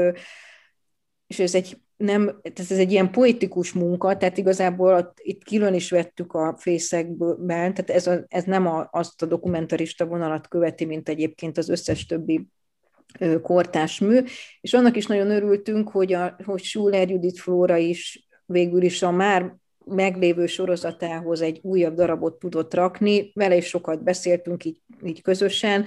[1.28, 5.89] és ez egy nem, ez egy ilyen poetikus munka, tehát igazából ott, itt külön is
[5.89, 11.10] vettük a fészekben, tehát ez, a, ez nem a, azt a dokumentarista vonalat követi, mint
[11.10, 12.48] egyébként az összes többi
[13.42, 14.20] kortás mű,
[14.62, 19.12] és annak is nagyon örültünk, hogy, a, hogy Schuller Judith Flóra is végül is a
[19.12, 25.86] már meglévő sorozatához egy újabb darabot tudott rakni, vele is sokat beszéltünk így, így közösen,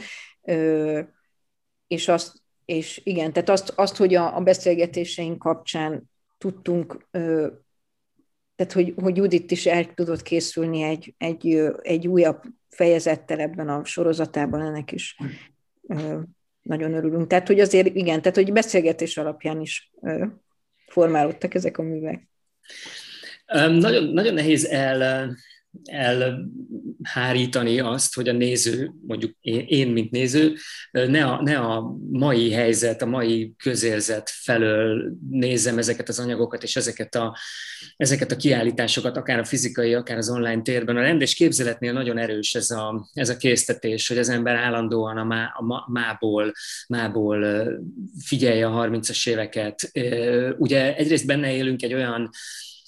[1.87, 7.09] és azt, és igen, tehát azt, azt hogy a, a beszélgetéseink kapcsán tudtunk,
[8.57, 13.85] tehát hogy, hogy Judit is el tudott készülni egy, egy, egy újabb fejezettel ebben a
[13.85, 15.17] sorozatában, ennek is
[16.63, 17.27] nagyon örülünk.
[17.27, 19.93] Tehát, hogy azért igen, tehát, hogy beszélgetés alapján is
[20.87, 22.29] formálódtak ezek a művek.
[23.69, 25.29] Nagyon, nagyon nehéz el,
[25.85, 29.37] elhárítani azt, hogy a néző, mondjuk
[29.67, 30.55] én, mint néző,
[30.91, 36.77] ne a, ne a mai helyzet, a mai közérzet felől nézem ezeket az anyagokat és
[36.77, 37.37] ezeket a,
[37.97, 40.97] ezeket a kiállításokat, akár a fizikai, akár az online térben.
[40.97, 45.25] A rendes képzeletnél nagyon erős ez a, ez a késztetés, hogy az ember állandóan a,
[45.25, 46.53] má, a mából,
[46.89, 47.47] mából
[48.25, 49.91] figyelje a 30-as éveket.
[50.59, 52.31] Ugye egyrészt benne élünk egy olyan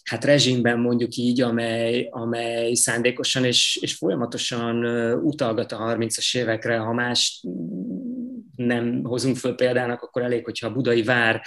[0.09, 6.93] hát rezsimben mondjuk így, amely, amely szándékosan és, és folyamatosan utalgat a 30-as évekre, ha
[6.93, 7.43] más
[8.57, 11.43] nem hozunk föl példának, akkor elég, hogyha a budai vár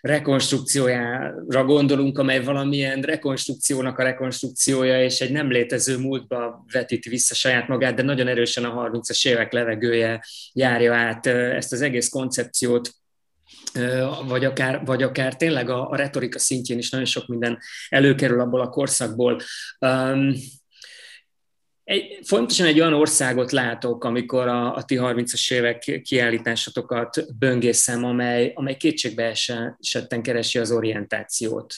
[0.00, 7.68] rekonstrukciójára gondolunk, amely valamilyen rekonstrukciónak a rekonstrukciója, és egy nem létező múltba vetíti vissza saját
[7.68, 12.90] magát, de nagyon erősen a 30-as évek levegője járja át ezt az egész koncepciót
[14.26, 18.60] vagy akár, vagy akár tényleg a, a retorika szintjén is nagyon sok minden előkerül abból
[18.60, 19.40] a korszakból.
[19.78, 20.34] Um,
[21.84, 28.52] egy, fontosan egy olyan országot látok, amikor a, a ti 30-as évek kiállításatokat böngészem, amely,
[28.54, 29.34] amely kétségbe
[29.78, 31.74] esetten keresi az orientációt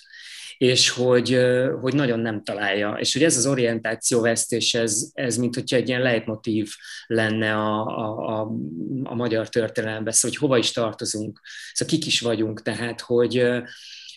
[0.58, 1.40] és hogy,
[1.80, 2.96] hogy nagyon nem találja.
[2.98, 6.70] És hogy ez az orientációvesztés, ez, ez mint hogyha egy ilyen leitmotív
[7.06, 8.50] lenne a, a, a,
[9.02, 11.40] a magyar történelemben, szóval, hogy hova is tartozunk,
[11.72, 13.46] szóval kik is vagyunk, tehát hogy,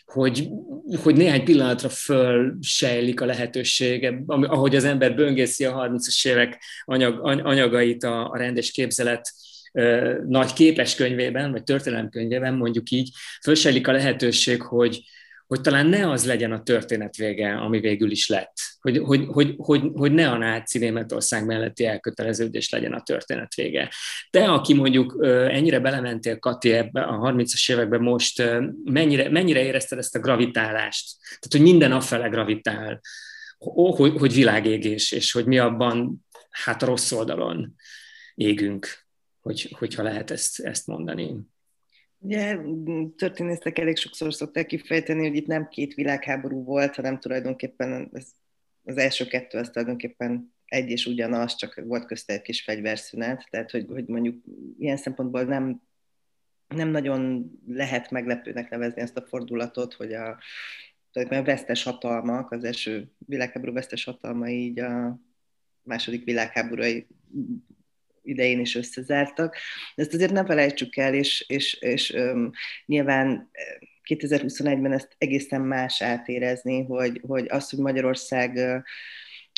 [0.05, 0.49] hogy,
[1.03, 8.03] hogy néhány pillanatra fölsejlik a lehetősége, ahogy az ember böngészi a 30-as évek anyag, anyagait
[8.03, 9.33] a, a rendes képzelet
[10.27, 13.09] nagy képeskönyvében, vagy történelemkönyvében, mondjuk így,
[13.43, 15.01] fölsejlik a lehetőség, hogy,
[15.47, 18.53] hogy talán ne az legyen a történet vége, ami végül is lett.
[18.79, 23.91] Hogy, hogy, hogy, hogy, hogy ne a náci Németország melletti elköteleződés legyen a történet vége.
[24.29, 28.43] Te, aki mondjuk ennyire belementél, Kati, ebbe a 30-as években most,
[28.83, 31.17] mennyire, mennyire érezted ezt a gravitálást?
[31.21, 33.01] Tehát, hogy minden afele gravitál,
[33.95, 37.75] hogy, hogy világégés, és hogy mi abban hát a rossz oldalon
[38.35, 38.87] égünk,
[39.41, 41.35] hogy, hogyha lehet ezt, ezt mondani.
[42.19, 42.57] Ugye
[43.15, 48.31] történészek elég sokszor szokták kifejteni, hogy itt nem két világháború volt, hanem tulajdonképpen ez,
[48.83, 53.71] az első kettő az tulajdonképpen egy és ugyanaz, csak volt közte egy kis fegyverszünet, tehát
[53.71, 54.43] hogy, hogy mondjuk
[54.79, 55.81] ilyen szempontból nem,
[56.67, 60.39] nem nagyon lehet meglepőnek nevezni ezt a fordulatot, hogy a,
[61.13, 65.19] a vesztes hatalmak, az első világháború vesztes hatalmai így a
[65.81, 67.07] második világháborúi
[68.27, 69.55] idején is összezártak.
[69.95, 72.51] De ezt azért ne felejtsük el, és, és, és um,
[72.85, 73.49] nyilván
[74.07, 78.59] 2021-ben ezt egészen más átérezni, hogy, hogy az, hogy Magyarország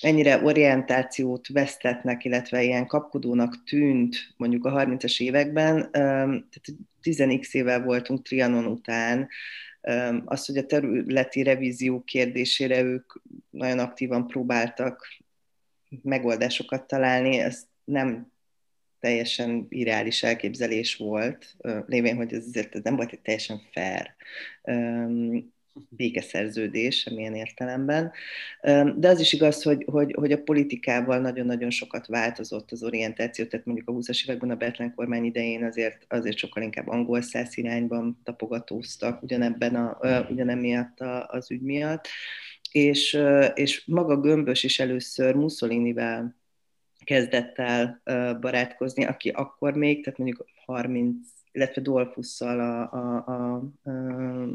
[0.01, 6.65] ennyire orientációt vesztetnek, illetve ilyen kapkodónak tűnt mondjuk a 30-as években, tehát
[7.03, 9.27] 10x évvel voltunk Trianon után,
[10.25, 13.13] az, hogy a területi revízió kérdésére ők
[13.49, 15.07] nagyon aktívan próbáltak
[16.01, 18.31] megoldásokat találni, ez nem
[18.99, 24.15] teljesen irreális elképzelés volt, lévén, hogy ez azért nem volt egy teljesen fair
[25.89, 28.11] békeszerződés semmilyen értelemben.
[28.95, 33.65] De az is igaz, hogy, hogy, hogy a politikával nagyon-nagyon sokat változott az orientáció, tehát
[33.65, 38.19] mondjuk a 20-as években a Betlen kormány idején azért, azért sokkal inkább angol száz irányban
[38.23, 39.97] tapogatóztak ugyanebben a,
[40.29, 42.07] ugyanemiatt az ügy miatt.
[42.71, 43.19] És,
[43.53, 46.38] és maga Gömbös is először Mussolinivel
[47.09, 48.01] kezdett el
[48.39, 53.93] barátkozni, aki akkor még, tehát mondjuk 30, illetve Dolfusszal, a, a, a, a,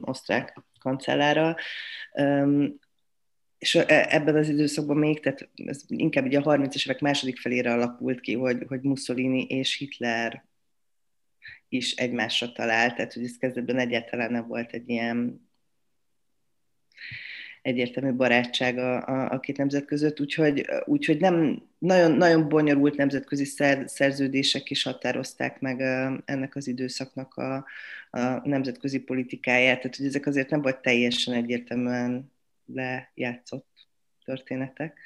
[0.01, 1.57] osztrák kancellára,
[3.59, 7.73] és e, ebben az időszakban még, tehát ez inkább így a 30-es évek második felére
[7.73, 10.45] alakult ki, hogy, hogy Mussolini és Hitler
[11.69, 15.44] is egymásra talált, tehát hogy ez kezdetben egyáltalán nem volt egy ilyen
[17.65, 23.45] egyértelmű barátság a, a, a két nemzet között, úgyhogy, úgyhogy nem, nagyon, nagyon bonyolult nemzetközi
[23.45, 25.81] szer, szerződések is határozták meg
[26.25, 27.55] ennek az időszaknak a,
[28.11, 32.33] a nemzetközi politikáját, tehát hogy ezek azért nem volt teljesen egyértelműen
[32.67, 33.87] lejátszott
[34.25, 34.99] történetek.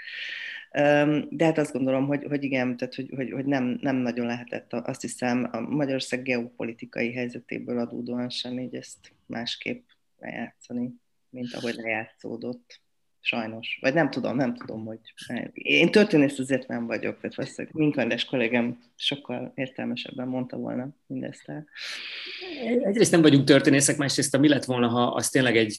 [1.28, 4.72] De hát azt gondolom, hogy, hogy igen, tehát hogy, hogy, hogy nem, nem nagyon lehetett
[4.72, 9.86] azt hiszem a Magyarország geopolitikai helyzetéből adódóan sem így ezt másképp
[10.18, 10.94] lejátszani,
[11.30, 12.80] mint ahogy lejátszódott.
[13.20, 13.78] Sajnos.
[13.80, 15.00] Vagy nem tudom, nem tudom, hogy...
[15.52, 21.68] Én történész azért nem vagyok, tehát valószínűleg Minkandes kollégám sokkal értelmesebben mondta volna mindezt el.
[22.82, 25.78] Egyrészt nem vagyunk történészek, másrészt mi lett volna, ha az tényleg egy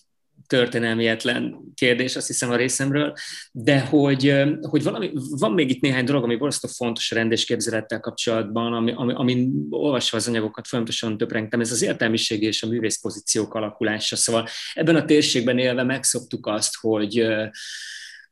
[0.50, 3.14] történelmietlen kérdés, azt hiszem a részemről,
[3.52, 8.74] de hogy, hogy valami, van még itt néhány dolog, ami borzasztó fontos a rendésképzelettel kapcsolatban,
[8.74, 13.54] ami, ami, ami olvasva az anyagokat folyamatosan töprengtem, ez az értelmiség és a művész pozíciók
[13.54, 14.16] alakulása.
[14.16, 17.28] Szóval ebben a térségben élve megszoktuk azt, hogy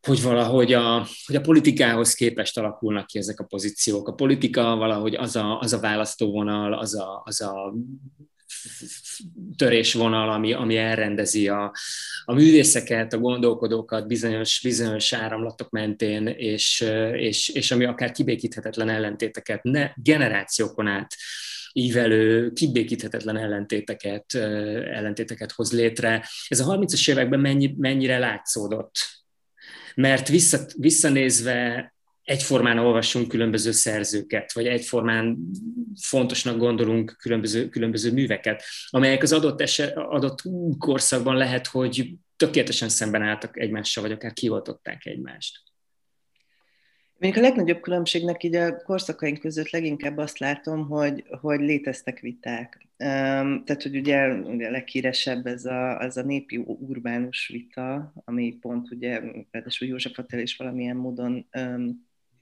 [0.07, 4.07] hogy valahogy a, hogy a politikához képest alakulnak ki ezek a pozíciók.
[4.07, 7.73] A politika valahogy az a, az a választóvonal, az a, az a
[9.55, 11.73] törésvonal, ami, ami elrendezi a,
[12.25, 19.63] a művészeket, a gondolkodókat bizonyos, bizonyos áramlatok mentén, és, és, és ami akár kibékíthetetlen ellentéteket
[19.63, 21.15] ne, generációkon át
[21.71, 26.27] ívelő, kibékíthetetlen ellentéteket, ellentéteket hoz létre.
[26.47, 28.95] Ez a 30-as években mennyi, mennyire látszódott?
[29.95, 31.93] Mert vissza, visszanézve
[32.27, 35.37] egyformán olvassunk különböző szerzőket, vagy egyformán
[36.01, 40.41] fontosnak gondolunk különböző, különböző műveket, amelyek az adott, eset, adott
[40.77, 45.59] korszakban lehet, hogy tökéletesen szemben álltak egymással, vagy akár kioltották egymást.
[47.17, 52.87] Még a legnagyobb különbségnek így a korszakaink között leginkább azt látom, hogy, hogy léteztek viták.
[52.97, 58.91] Tehát, hogy ugye, ugye a leghíresebb ez a, az a népi urbánus vita, ami pont
[58.91, 61.47] ugye, ráadásul József Attila is valamilyen módon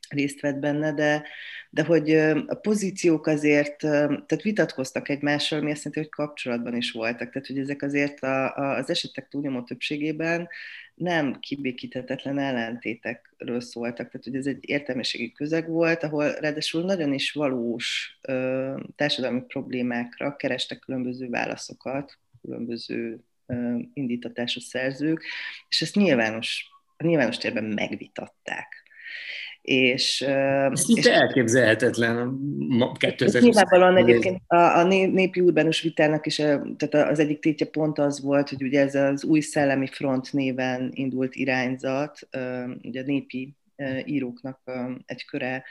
[0.09, 1.23] részt vett benne, de,
[1.69, 2.11] de hogy
[2.47, 7.57] a pozíciók azért, tehát vitatkoztak egymással, mi azt jelenti, hogy kapcsolatban is voltak, tehát hogy
[7.59, 10.47] ezek azért a, a, az esetek túlnyomó többségében
[10.95, 17.31] nem kibékíthetetlen ellentétekről szóltak, tehát hogy ez egy értelmiségi közeg volt, ahol ráadásul nagyon is
[17.31, 25.23] valós ö, társadalmi problémákra kerestek különböző válaszokat, különböző ö, indítatású szerzők,
[25.69, 28.83] és ezt nyilvános, nyilvános térben megvitatták.
[29.65, 32.39] És, Ez és elképzelhetetlen
[32.97, 38.21] 2020 Nyilvánvalóan egyébként a, a népi urbánus vitának is, tehát az egyik tétje pont az
[38.21, 42.19] volt, hogy ugye ez az új szellemi front néven indult irányzat,
[42.81, 43.55] ugye a népi
[44.05, 44.59] íróknak
[45.05, 45.63] egy köre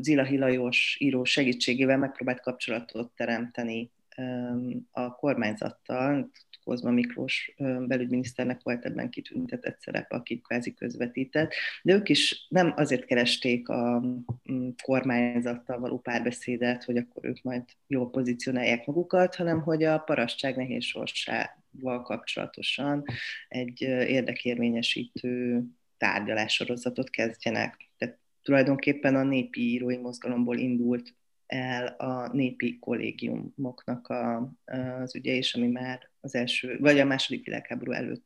[0.00, 3.90] Zila Hilajos író segítségével megpróbált kapcsolatot teremteni
[4.90, 6.30] a kormányzattal,
[6.64, 7.54] Kozma Miklós
[7.86, 14.02] belügyminiszternek volt ebben kitüntetett szerepe, aki kvázi közvetített, de ők is nem azért keresték a
[14.82, 20.84] kormányzattal való párbeszédet, hogy akkor ők majd jól pozícionálják magukat, hanem hogy a parasztság nehéz
[20.84, 23.04] sorsával kapcsolatosan
[23.48, 25.62] egy érdekérvényesítő
[25.96, 27.90] tárgyalássorozatot kezdjenek.
[27.98, 31.14] Tehát tulajdonképpen a népi írói mozgalomból indult
[31.46, 34.52] el a népi kollégiumoknak a,
[35.00, 38.24] az ügye is, ami már az első, vagy a második világháború előtt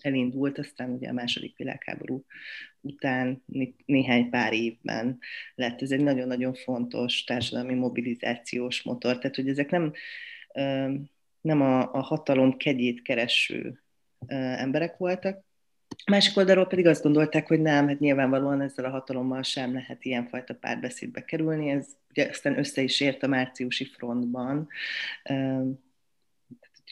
[0.00, 2.24] elindult, aztán ugye a második világháború
[2.80, 3.42] után
[3.86, 5.18] néhány pár évben
[5.54, 5.82] lett.
[5.82, 9.92] Ez egy nagyon-nagyon fontos társadalmi mobilizációs motor, tehát hogy ezek nem,
[11.40, 13.82] nem a, a hatalom kegyét kereső
[14.26, 15.46] emberek voltak,
[16.06, 20.54] Másik oldalról pedig azt gondolták, hogy nem, hát nyilvánvalóan ezzel a hatalommal sem lehet ilyenfajta
[20.54, 24.68] párbeszédbe kerülni, ez ugye aztán össze is ért a márciusi frontban,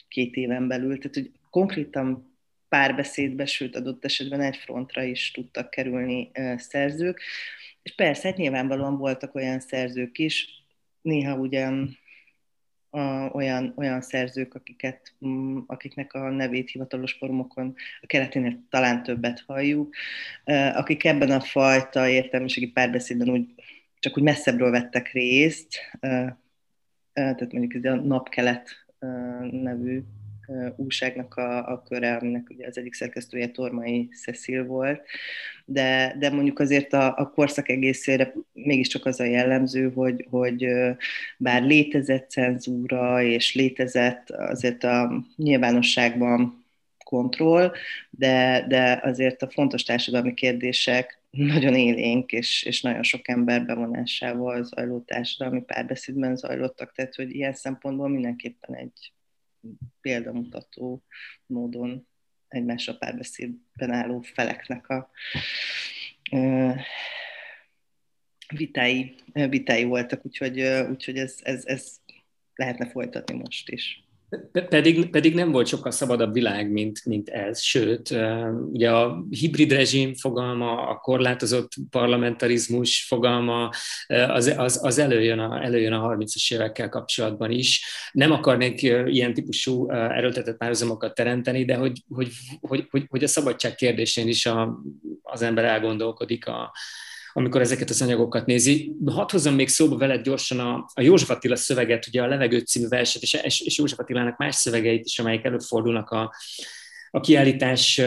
[0.07, 2.35] két éven belül, tehát hogy konkrétan
[2.69, 7.21] párbeszédbe, sőt adott esetben egy frontra is tudtak kerülni szerzők,
[7.81, 10.47] és persze, hát nyilvánvalóan voltak olyan szerzők is,
[11.01, 11.97] néha ugyan
[12.89, 12.99] a,
[13.33, 19.95] olyan, olyan szerzők, akiket, mm, akiknek a nevét hivatalos formokon a keleténél talán többet halljuk,
[20.73, 23.53] akik ebben a fajta értelmiségi párbeszédben úgy,
[23.99, 25.79] csak úgy messzebbről vettek részt,
[27.13, 28.86] tehát mondjuk ez a napkelet
[29.51, 30.03] nevű
[30.75, 35.01] újságnak a, a köre, aminek ugye az egyik szerkesztője Tormai Cecil volt,
[35.65, 40.67] de, de mondjuk azért a, a korszak egészére mégiscsak az a jellemző, hogy, hogy
[41.37, 46.65] bár létezett cenzúra, és létezett azért a nyilvánosságban
[47.03, 47.71] kontroll,
[48.09, 54.63] de, de azért a fontos társadalmi kérdések nagyon élénk, és, és nagyon sok ember bevonásával
[54.63, 59.13] zajló társadalmi párbeszédben zajlottak, tehát hogy ilyen szempontból mindenképpen egy
[60.01, 61.03] példamutató
[61.45, 62.07] módon
[62.47, 65.09] egymással párbeszédben álló feleknek a
[66.31, 66.71] ö,
[68.55, 71.99] vitái, vitái voltak, úgyhogy, úgyhogy ez, ez, ez
[72.55, 74.06] lehetne folytatni most is.
[74.51, 77.61] Pedig, pedig nem volt sokkal szabadabb világ, mint, mint ez.
[77.61, 78.15] Sőt,
[78.71, 83.69] ugye a hibrid rezsim fogalma, a korlátozott parlamentarizmus fogalma,
[84.07, 87.85] az, az, az előjön, a, előjön a 30-as évekkel kapcsolatban is.
[88.11, 93.75] Nem akarnék ilyen típusú erőltetett párhuzamokat teremteni, de hogy, hogy, hogy, hogy, hogy a szabadság
[93.75, 94.81] kérdésén is a,
[95.21, 96.71] az ember elgondolkodik a,
[97.37, 98.95] amikor ezeket az anyagokat nézi.
[99.05, 102.87] Hadd hozzam még szóba veled gyorsan a, a József Attila szöveget, ugye a Levegő című
[102.87, 106.33] verset, és, és, József Attilának más szövegeit is, amelyek előfordulnak a,
[107.11, 108.01] a kiállítás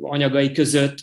[0.00, 0.98] anyagai között.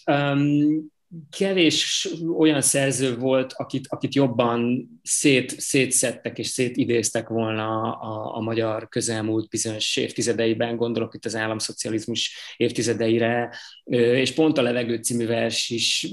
[1.38, 8.88] Kevés olyan szerző volt, akit, akit jobban szét, szétszettek és szétidéztek volna a, a magyar
[8.88, 13.56] közelmúlt bizonyos évtizedeiben, gondolok itt az államszocializmus évtizedeire,
[13.90, 16.08] és pont a Levegő című vers is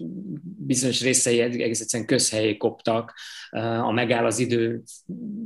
[0.66, 3.14] bizonyos részei egész egyszerűen közhelyé koptak.
[3.82, 4.82] A Megáll az idő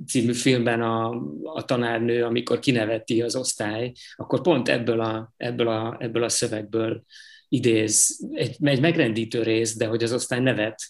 [0.07, 5.97] című filmben a, a tanárnő, amikor kineveti az osztály, akkor pont ebből a, ebből a,
[6.01, 7.05] ebből a szövegből
[7.49, 10.83] idéz egy, egy megrendítő rész, de hogy az osztály nevet,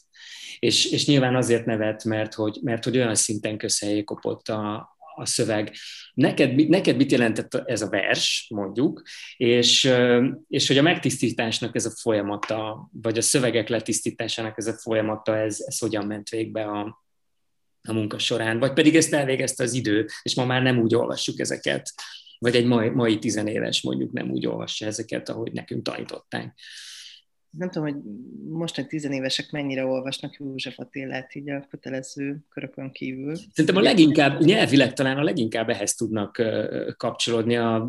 [0.58, 5.26] és, és nyilván azért nevet, mert hogy, mert hogy olyan szinten közhelyé kopott a, a
[5.26, 5.74] szöveg.
[6.14, 9.02] Neked, neked mit jelentett ez a vers, mondjuk,
[9.36, 9.92] és,
[10.48, 15.60] és hogy a megtisztításnak ez a folyamata, vagy a szövegek letisztításának ez a folyamata, ez,
[15.66, 17.02] ez hogyan ment végbe a,
[17.88, 21.40] a munka során, vagy pedig ezt elvégezte az idő, és ma már nem úgy olvassuk
[21.40, 21.92] ezeket,
[22.38, 26.54] vagy egy mai, mai tizenéves mondjuk nem úgy olvassa ezeket, ahogy nekünk tanították.
[27.50, 28.02] Nem tudom, hogy
[28.48, 33.36] most egy tizenévesek mennyire olvasnak József Attilát így a kötelező körökön kívül.
[33.52, 36.42] Szerintem a leginkább, nyelvileg talán a leginkább ehhez tudnak
[36.96, 37.88] kapcsolódni a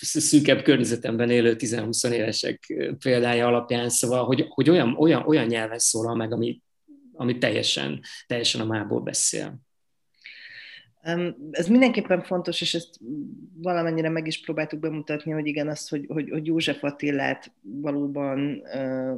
[0.00, 6.14] szűkebb környezetemben élő 10-20 évesek példája alapján, szóval, hogy, hogy olyan, olyan, olyan nyelven szólal
[6.14, 6.62] meg, ami,
[7.12, 9.60] ami teljesen, teljesen a mából beszél.
[11.50, 13.00] Ez mindenképpen fontos, és ezt
[13.54, 18.62] valamennyire meg is próbáltuk bemutatni, hogy igen, az, hogy, hogy, hogy József Attilát valóban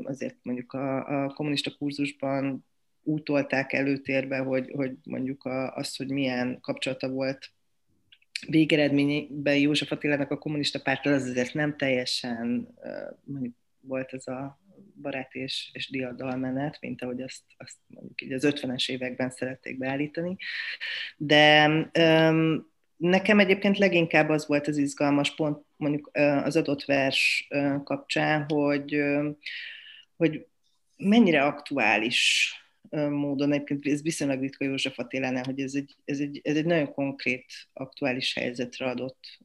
[0.03, 2.65] azért mondjuk a, a kommunista kurzusban
[3.03, 7.51] útolták előtérbe, hogy, hogy mondjuk a, az, hogy milyen kapcsolata volt
[8.47, 12.69] végeredményben József Attilának a kommunista párttal, az azért nem teljesen
[13.25, 14.61] mondjuk volt ez a
[15.03, 20.37] barát és, és diadalmenet, mint ahogy azt, azt mondjuk így az 50-es években szerették beállítani.
[21.17, 21.67] De
[21.99, 26.11] um, nekem egyébként leginkább az volt az izgalmas pont mondjuk
[26.45, 27.49] az adott vers
[27.85, 29.03] kapcsán, hogy,
[30.17, 30.47] hogy
[30.97, 32.51] mennyire aktuális
[32.91, 36.93] módon, egyébként ez viszonylag ritka József Attilánál, hogy ez egy, ez, egy, ez egy nagyon
[36.93, 39.39] konkrét, aktuális helyzetre adott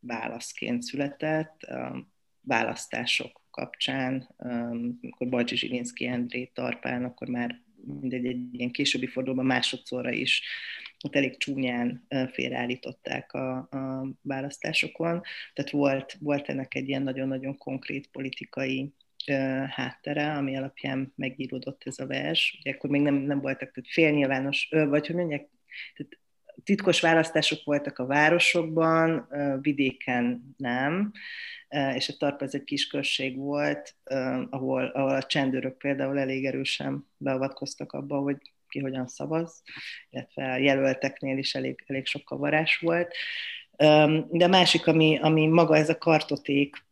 [0.00, 1.66] válaszként született,
[2.40, 4.28] választások kapcsán,
[5.02, 7.60] amikor Bajcsi Zsilinszki Endré Tarpán, akkor már
[8.00, 10.42] mindegy egy ilyen későbbi fordulóban másodszorra is
[11.04, 15.22] ott elég csúnyán félreállították a, a választásokon.
[15.54, 18.92] Tehát volt, volt ennek egy ilyen nagyon-nagyon konkrét politikai
[19.68, 22.56] háttere, ami alapján megíródott ez a vers.
[22.60, 25.48] Ugye akkor még nem, nem voltak tehát félnyilvános, vagy hogy mondják,
[25.96, 26.18] tehát
[26.64, 29.28] titkos választások voltak a városokban,
[29.60, 31.12] vidéken nem,
[31.94, 33.96] és a Tarp ez egy kis község volt,
[34.50, 38.36] ahol, ahol a csendőrök például elég erősen beavatkoztak abba, hogy
[38.68, 39.62] ki hogyan szavaz,
[40.10, 43.14] illetve a jelölteknél is elég, elég sok kavarás volt.
[44.30, 46.86] De a másik, ami, ami maga ez a kartoték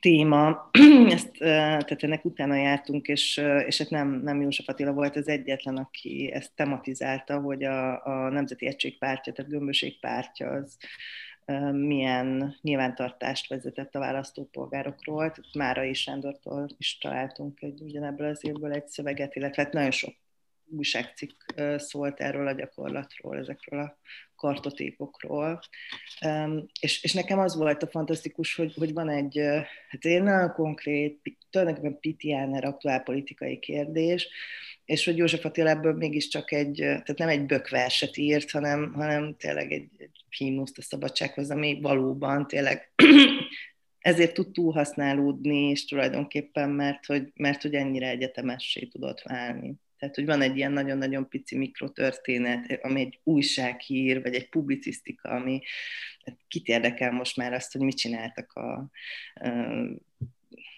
[0.00, 0.70] téma,
[1.16, 5.76] ezt, tehát ennek utána jártunk, és, és hát nem, nem József Attila volt az egyetlen,
[5.76, 10.76] aki ezt tematizálta, hogy a, a Nemzeti Egység pártja, tehát Gömböség pártja az
[11.72, 15.34] milyen nyilvántartást vezetett a választópolgárokról.
[15.58, 20.14] Mára is Sándortól is találtunk egy ugyanebből az évből egy szöveget, illetve hát nagyon sok
[20.76, 21.40] újságcikk
[21.76, 23.98] szólt erről a gyakorlatról, ezekről a
[24.34, 25.60] kartotépokról.
[26.80, 29.38] És, és nekem az volt a fantasztikus, hogy, hogy van egy,
[29.88, 34.28] hát egy nagyon konkrét, tulajdonképpen pitiáner aktuálpolitikai kérdés,
[34.84, 39.72] és hogy József Attila ebből mégiscsak egy, tehát nem egy bökverset írt, hanem, hanem tényleg
[39.72, 42.92] egy, egy himnuszt a szabadsághoz, ami valóban tényleg
[44.00, 49.74] ezért tud túlhasználódni, és tulajdonképpen, mert hogy, mert hogy ennyire egyetemessé tudott válni.
[50.00, 55.60] Tehát, hogy van egy ilyen nagyon-nagyon pici mikrotörténet, ami egy újsághír, vagy egy publicisztika, ami
[56.48, 58.90] kit érdekel most már azt, hogy mit csináltak a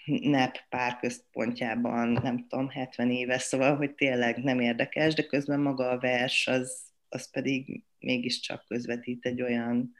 [0.04, 5.98] NEP párközpontjában, nem tudom, 70 éves, szóval, hogy tényleg nem érdekes, de közben maga a
[5.98, 9.92] vers az, az pedig mégiscsak közvetít egy olyan,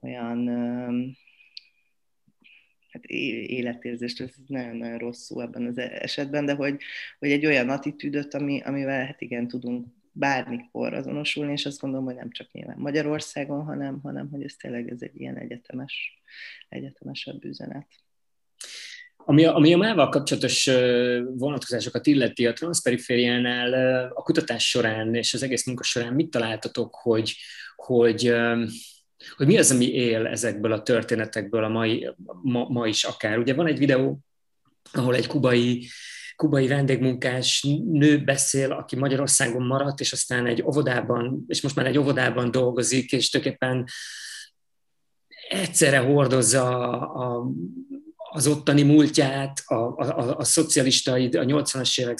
[0.00, 0.48] olyan
[2.92, 6.76] hát életérzést, ez nagyon-nagyon rosszul ebben az esetben, de hogy,
[7.18, 12.14] hogy egy olyan attitűdöt, ami, amivel hát igen, tudunk bármikor azonosulni, és azt gondolom, hogy
[12.14, 16.22] nem csak nyilván Magyarországon, hanem, hanem hogy ez tényleg ez egy ilyen egyetemes,
[16.68, 17.86] egyetemesebb üzenet.
[19.16, 20.64] Ami a, ami a mával kapcsolatos
[21.34, 23.72] vonatkozásokat illeti a transzperifériánál
[24.14, 27.36] a kutatás során és az egész munka során mit találtatok, hogy,
[27.76, 28.34] hogy,
[29.36, 32.10] hogy mi az, ami él ezekből a történetekből a mai,
[32.42, 33.38] ma, ma is akár.
[33.38, 34.18] Ugye van egy videó,
[34.92, 35.88] ahol egy kubai
[36.36, 41.98] kubai vendégmunkás nő beszél, aki Magyarországon maradt, és aztán egy óvodában, és most már egy
[41.98, 43.86] óvodában dolgozik, és tulajdonképpen
[45.48, 47.50] egyszerre hordozza a, a
[48.34, 52.18] az ottani múltját, a, a, a szocialista, a 80-as évek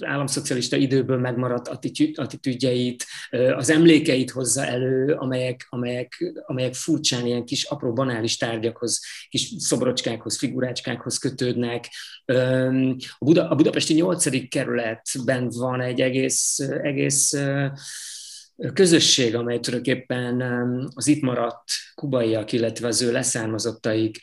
[0.00, 1.68] államszocialista időből megmaradt
[2.14, 3.06] attitűdjeit,
[3.56, 10.38] az emlékeit hozza elő, amelyek, amelyek, amelyek furcsán ilyen kis apró banális tárgyakhoz, kis szobrocskákhoz,
[10.38, 11.88] figurácskákhoz kötődnek.
[13.18, 14.48] A, Buda, a budapesti 8.
[14.48, 17.32] kerületben van egy egész, egész
[18.72, 20.40] közösség, amely tulajdonképpen
[20.94, 24.18] az itt maradt kubaiak, illetve az ő leszármazottaik,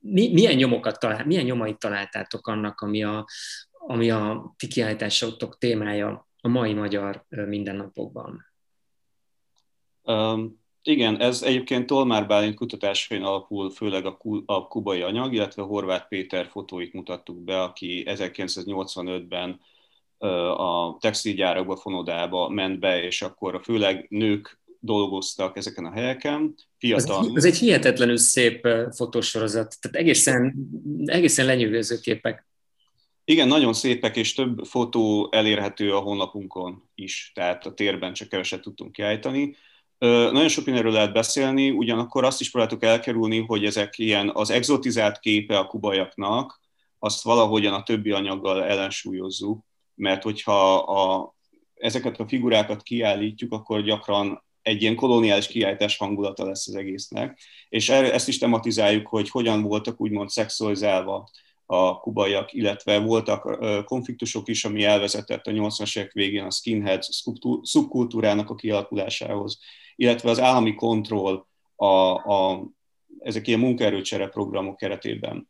[0.00, 3.26] milyen nyomokat talál, milyen nyomait találtátok annak, ami a,
[3.72, 8.46] ami a ti kiállításotok témája a mai magyar mindennapokban?
[10.02, 16.08] Um, igen, ez egyébként Tolmár Bálint kutatásain alapul főleg a, a kubai anyag, illetve Horváth
[16.08, 19.60] Péter fotóit mutattuk be, aki 1985-ben
[20.56, 26.54] a textilgyárakba, Fonodába ment be, és akkor főleg nők dolgoztak ezeken a helyeken.
[26.78, 27.26] Fiatal.
[27.26, 30.54] Ez, ez egy hihetetlenül szép fotósorozat, tehát egészen,
[31.04, 32.46] egészen lenyűgöző képek.
[33.24, 38.60] Igen, nagyon szépek, és több fotó elérhető a honlapunkon is, tehát a térben csak keveset
[38.60, 39.56] tudtunk kiállítani.
[39.98, 45.18] Nagyon sok mindenről lehet beszélni, ugyanakkor azt is próbáltuk elkerülni, hogy ezek ilyen az exotizált
[45.18, 46.60] képe a kubajaknak,
[46.98, 49.64] azt valahogyan a többi anyaggal ellensúlyozzuk,
[50.02, 51.34] mert hogyha a,
[51.74, 57.38] ezeket a figurákat kiállítjuk, akkor gyakran egy ilyen koloniális kiállítás hangulata lesz az egésznek,
[57.68, 61.28] és erre, ezt is tematizáljuk, hogy hogyan voltak úgymond szexualizálva
[61.66, 67.02] a kubaiak, illetve voltak konfliktusok is, ami elvezetett a 80-as évek végén a skinhead
[67.62, 69.58] szubkultúrának a kialakulásához,
[69.96, 71.46] illetve az állami kontroll
[71.76, 72.64] a, a,
[73.18, 75.48] ezek ilyen munkaerőcsere programok keretében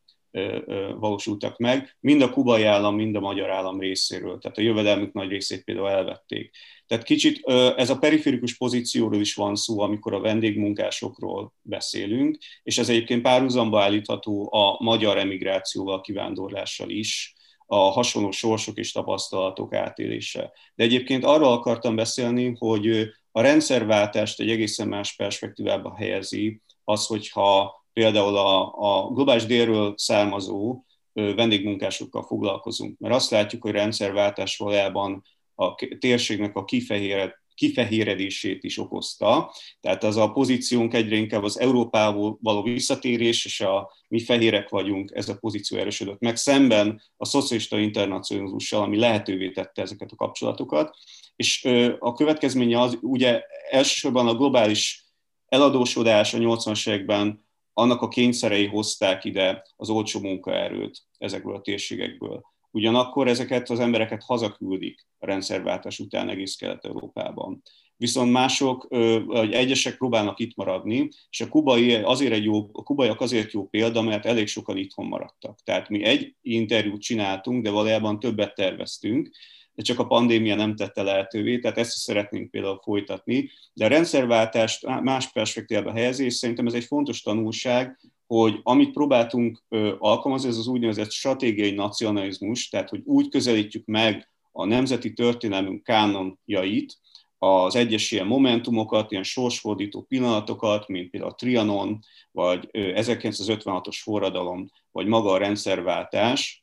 [0.99, 4.39] valósultak meg, mind a kubai állam, mind a magyar állam részéről.
[4.39, 6.57] Tehát a jövedelmük nagy részét például elvették.
[6.87, 12.89] Tehát kicsit ez a periférikus pozícióról is van szó, amikor a vendégmunkásokról beszélünk, és ez
[12.89, 17.35] egyébként párhuzamba állítható a magyar emigrációval, kivándorlással is,
[17.67, 20.53] a hasonló sorsok és tapasztalatok átélése.
[20.75, 27.82] De egyébként arról akartam beszélni, hogy a rendszerváltást egy egészen más perspektívába helyezi az, hogyha
[27.93, 35.25] például a, a globális délről származó vendégmunkásokkal foglalkozunk, mert azt látjuk, hogy rendszerváltás valójában
[35.55, 39.55] a térségnek a kifehéred, kifehéredését is okozta.
[39.81, 45.11] Tehát az a pozíciónk egyre inkább az Európából való visszatérés, és a mi fehérek vagyunk,
[45.15, 50.97] ez a pozíció erősödött meg, szemben a szocialista internacionalizmussal, ami lehetővé tette ezeket a kapcsolatokat.
[51.37, 51.69] És
[51.99, 55.05] a következménye az ugye elsősorban a globális
[55.49, 62.43] eladósodás a 80-as években annak a kényszerei hozták ide az olcsó munkaerőt ezekből a térségekből.
[62.71, 67.63] Ugyanakkor ezeket az embereket hazaküldik a rendszerváltás után egész Kelet-Európában.
[67.97, 68.87] Viszont mások,
[69.27, 73.69] vagy egyesek próbálnak itt maradni, és a, kubai azért egy jó, a kubaiak azért jó
[73.69, 75.59] példa, mert elég sokan itthon maradtak.
[75.65, 79.31] Tehát mi egy interjút csináltunk, de valójában többet terveztünk,
[79.75, 83.51] de csak a pandémia nem tette lehetővé, tehát ezt is szeretnénk például folytatni.
[83.73, 89.63] De a rendszerváltást más perspektívába helyezi, és szerintem ez egy fontos tanulság, hogy amit próbáltunk
[89.99, 97.01] alkalmazni, ez az úgynevezett stratégiai nacionalizmus, tehát hogy úgy közelítjük meg a nemzeti történelmünk kánonjait,
[97.39, 101.99] az egyes ilyen momentumokat, ilyen sorsfordító pillanatokat, mint például a Trianon,
[102.31, 106.62] vagy 1956-os forradalom, vagy maga a rendszerváltás,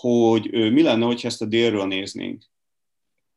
[0.00, 2.44] hogy mi lenne, hogyha ezt a délről néznénk,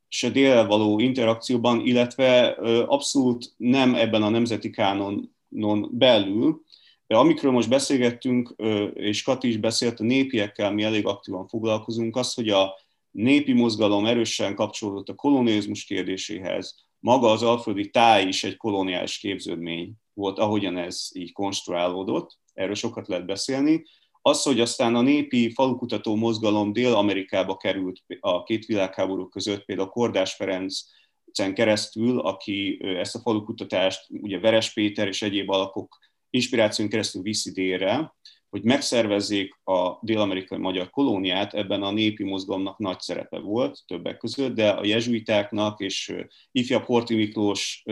[0.10, 2.48] és a délel való interakcióban, illetve
[2.88, 6.64] abszolút nem ebben a nemzeti kánonon belül,
[7.08, 8.56] de amikről most beszélgettünk,
[8.94, 12.80] és Kati is beszélt, a népiekkel mi elég aktívan foglalkozunk, az, hogy a
[13.12, 19.94] népi mozgalom erősen kapcsolódott a kolonializmus kérdéséhez, maga az alföldi táj is egy koloniális képződmény
[20.14, 23.84] volt, ahogyan ez így konstruálódott, erről sokat lehet beszélni,
[24.22, 30.34] Az, hogy aztán a népi falukutató mozgalom Dél-Amerikába került a két világháború között, például Kordás
[30.34, 35.98] Ferencen keresztül, aki ezt a falukutatást, ugye Veres Péter és egyéb alakok
[36.30, 38.14] inspiráción keresztül viszi délre,
[38.50, 44.54] hogy megszervezzék a dél-amerikai magyar kolóniát, ebben a népi mozgalomnak nagy szerepe volt többek között,
[44.54, 46.16] de a jezsuitáknak és
[46.52, 47.84] ifjabb Horti Miklós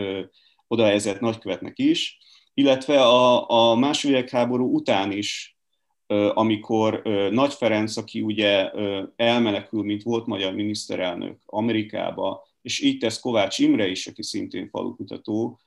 [0.66, 2.18] odahelyezett nagykövetnek is,
[2.54, 5.58] illetve a, a második világháború után is,
[6.34, 8.70] amikor Nagy Ferenc, aki ugye
[9.16, 15.58] elmenekül, mint volt magyar miniszterelnök Amerikába, és így tesz Kovács Imre is, aki szintén falukutató,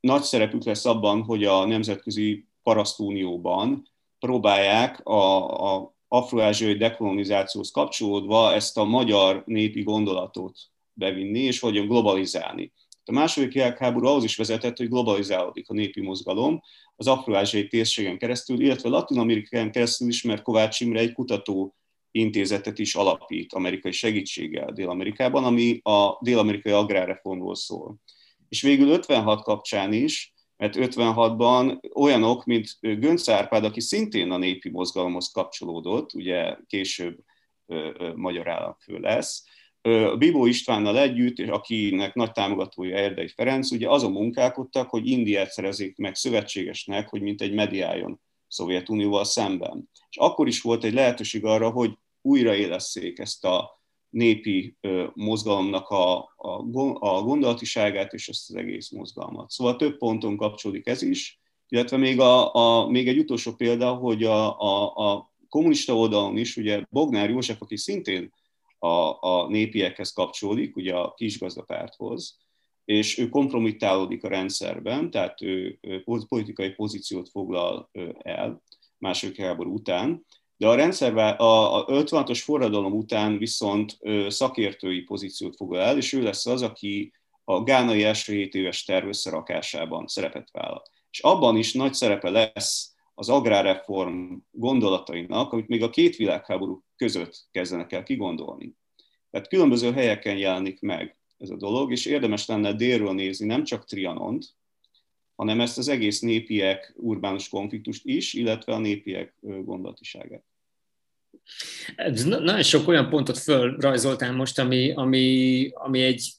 [0.00, 3.88] nagy szerepük lesz abban, hogy a Nemzetközi Parasztunióban
[4.18, 10.58] próbálják a, a afroázsiai dekolonizációhoz kapcsolódva ezt a magyar népi gondolatot
[10.92, 12.72] bevinni, és hogyan globalizálni.
[13.08, 16.62] A második világháború ahhoz is vezetett, hogy globalizálódik a népi mozgalom
[16.96, 21.76] az afroázsiai térségen keresztül, illetve Latin Amerikán keresztül is, mert Kovács Imre egy kutató
[22.10, 27.96] intézetet is alapít amerikai segítséggel Dél-Amerikában, ami a dél-amerikai agrárreformról szól.
[28.48, 34.70] És végül 56 kapcsán is mert 56-ban olyanok, mint Gönc Árpád, aki szintén a népi
[34.70, 37.18] mozgalomhoz kapcsolódott, ugye később
[38.14, 39.44] magyar államfő lesz,
[40.18, 45.96] Bibó Istvánnal együtt, és akinek nagy támogatója Erdei Ferenc, ugye azon munkálkodtak, hogy Indiát szerezik
[45.96, 49.90] meg szövetségesnek, hogy mint egy mediáljon Szovjetunióval szemben.
[50.10, 53.80] És akkor is volt egy lehetőség arra, hogy újraélesszék ezt a
[54.10, 54.76] népi
[55.14, 56.62] mozgalomnak a, a,
[56.98, 59.50] a gondolatiságát és ezt az egész mozgalmat.
[59.50, 64.24] Szóval több ponton kapcsolódik ez is, illetve még, a, a, még egy utolsó példa, hogy
[64.24, 68.32] a, a, a kommunista oldalon is, ugye Bognár József, aki szintén
[68.78, 72.38] a, a népiekhez kapcsolódik, ugye a kisgazdapárthoz,
[72.84, 75.78] és ő kompromittálódik a rendszerben, tehát ő,
[76.28, 78.62] politikai pozíciót foglal el
[78.98, 80.26] második háború után,
[80.56, 83.98] de a rendszerben a, a 56-os forradalom után viszont
[84.28, 87.12] szakértői pozíciót foglal el, és ő lesz az, aki
[87.44, 90.82] a gánai első 7 éves terv összerakásában szerepet vállal.
[91.10, 97.48] És abban is nagy szerepe lesz az agrárreform gondolatainak, amit még a két világháború között
[97.50, 98.76] kezdenek el kigondolni.
[99.30, 103.84] Tehát különböző helyeken jelenik meg ez a dolog, és érdemes lenne délről nézni nem csak
[103.84, 104.56] Trianont,
[105.34, 110.44] hanem ezt az egész népiek urbánus konfliktust is, illetve a népiek gondolatiságát.
[112.24, 116.32] Nagyon sok olyan pontot fölrajzoltál most, ami, ami, ami egy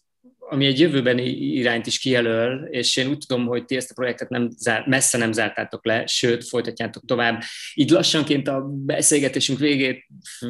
[0.52, 4.30] ami egy jövőbeni irányt is kijelöl, és én úgy tudom, hogy ti ezt a projektet
[4.30, 7.42] nem zár, messze nem zártátok le, sőt, folytatjátok tovább.
[7.74, 10.08] Így lassanként a beszélgetésünk végét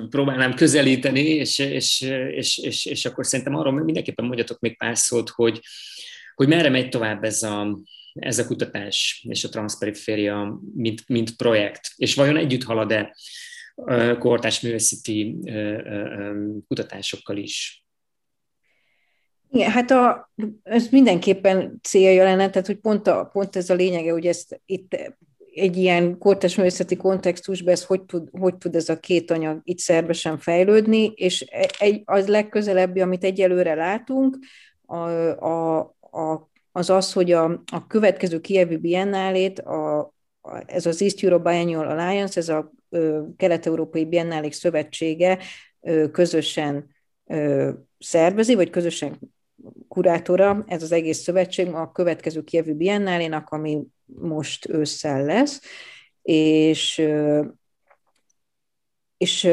[0.10, 5.30] próbálnám közelíteni, és, és, és, és, és akkor szerintem arról mindenképpen mondjatok még pár szót,
[5.30, 5.60] hogy,
[6.36, 7.80] hogy merre megy tovább ez a,
[8.14, 13.16] ez a kutatás és a transzperiféria, mint, mint projekt, és vajon együtt halad-e
[14.20, 15.38] kortás művészeti
[16.68, 17.84] kutatásokkal is?
[19.52, 20.32] Igen, hát a,
[20.64, 25.14] ez mindenképpen célja lenne, tehát hogy pont, a, pont ez a lényege, hogy ezt itt
[25.54, 29.80] egy ilyen kortás művészeti kontextusban ez hogy tud, hogy tud ez a két anyag itt
[29.80, 31.42] szervesen fejlődni, és
[31.80, 34.38] egy, az legközelebbi, amit egyelőre látunk,
[34.86, 34.98] a,
[35.46, 40.00] a, a az az, hogy a, a következő Kievi Biennálét, a,
[40.42, 42.72] a, ez az East Europe Biennial Alliance, ez a
[43.38, 45.40] Kelet-Európai Biennálék Szövetsége
[45.82, 46.96] ö, közösen
[47.26, 47.70] ö,
[48.00, 49.20] szervezi, vagy közösen
[49.88, 55.62] kurátora, ez az egész szövetség a következő Kievi Biennálénak, ami most ősszel lesz,
[56.22, 57.08] és,
[59.18, 59.50] és,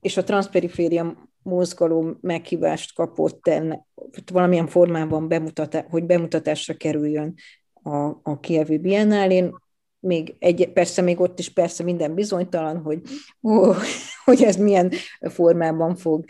[0.00, 3.86] és a transzperiféria mozgalom meghívást kapott enne,
[4.32, 7.34] valamilyen formában, bemutatá, hogy bemutatásra kerüljön
[7.72, 9.54] a, a Kievi Biennálén.
[9.98, 13.00] Még egy, persze még ott is persze minden bizonytalan, hogy,
[13.42, 13.72] ó,
[14.24, 16.24] hogy ez milyen formában fog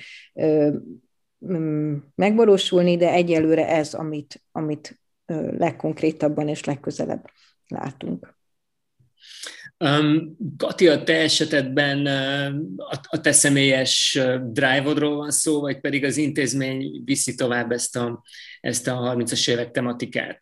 [2.14, 5.00] megvalósulni, de egyelőre ez, amit, amit
[5.58, 7.30] legkonkrétabban és legközelebb
[7.66, 8.34] látunk.
[9.78, 12.06] Um, Kati, a te esetedben
[12.76, 18.22] a, a te személyes drive-odról van szó, vagy pedig az intézmény viszi tovább ezt a,
[18.60, 20.38] ezt a 30-as évek tematikát?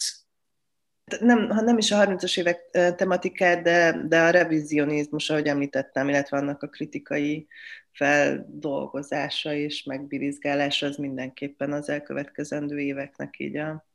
[1.21, 6.37] Nem, ha nem is a 30-as évek tematikát, de, de a revizionizmus, ahogy említettem, illetve
[6.37, 7.47] annak a kritikai
[7.93, 13.87] feldolgozása és megbirizgálása az mindenképpen az elkövetkezendő éveknek így a,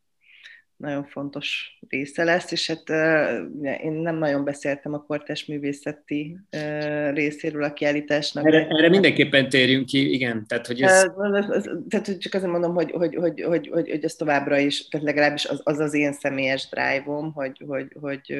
[0.79, 2.89] nagyon fontos része lesz, és hát
[3.81, 6.37] én nem nagyon beszéltem a kortás művészeti
[7.13, 8.45] részéről a kiállításnak.
[8.45, 10.45] Erre, erre mindenképpen térjünk ki, igen.
[10.47, 11.05] Tehát, hogy ez...
[11.89, 15.45] tehát csak azért mondom, hogy, hogy, hogy, hogy, hogy, hogy ez továbbra is, tehát legalábbis
[15.45, 18.39] az az, az én személyes drive-om, hogy, hogy, hogy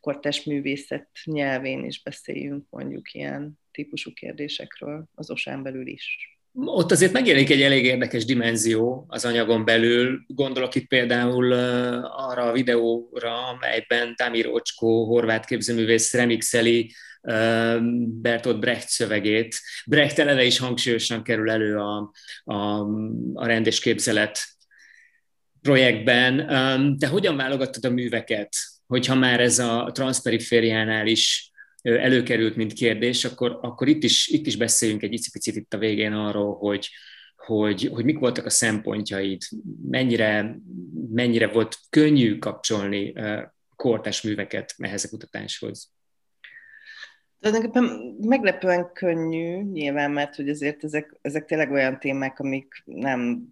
[0.00, 6.35] kortás művészet nyelvén is beszéljünk mondjuk ilyen típusú kérdésekről az osán belül is.
[6.64, 10.20] Ott azért megjelenik egy elég érdekes dimenzió az anyagon belül.
[10.26, 11.52] Gondolok itt például
[12.02, 16.92] arra a videóra, amelyben Tamir Ocskó, horvát képzőművész remixeli
[17.98, 19.60] Bertolt Brecht szövegét.
[19.86, 22.12] Brecht eleve is hangsúlyosan kerül elő a,
[22.44, 22.80] a,
[23.34, 24.38] a rendes képzelet
[25.62, 26.46] projektben.
[26.98, 31.50] Te hogyan válogattad a műveket, hogyha már ez a transzperifériánál is
[31.86, 36.12] előkerült, mint kérdés, akkor, akkor itt, is, itt is beszéljünk egy picit itt a végén
[36.12, 36.90] arról, hogy,
[37.36, 39.42] hogy, hogy mik voltak a szempontjaid,
[39.88, 40.56] mennyire,
[41.12, 43.12] mennyire volt könnyű kapcsolni
[43.76, 45.94] kortás műveket ehhez a kutatáshoz.
[47.40, 53.48] Tulajdonképpen meglepően könnyű, nyilván, mert hogy azért ezek, ezek tényleg olyan témák, amik nem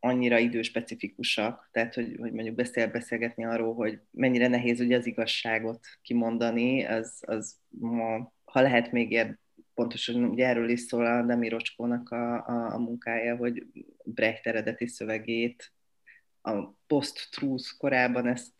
[0.00, 5.80] annyira időspecifikusak, tehát hogy, hogy mondjuk beszél, beszélgetni arról, hogy mennyire nehéz ugye az igazságot
[6.02, 9.38] kimondani, az, az ma, ha lehet még ér,
[9.74, 13.66] pontosan ugye erről is szól a Demi Rocskónak a, a, a munkája, hogy
[14.04, 15.72] Brecht eredeti szövegét
[16.42, 18.52] a post-truth korában ezt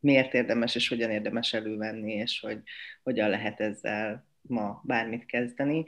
[0.00, 2.62] miért érdemes és hogyan érdemes elővenni, és hogy
[3.02, 5.84] hogyan lehet ezzel ma bármit kezdeni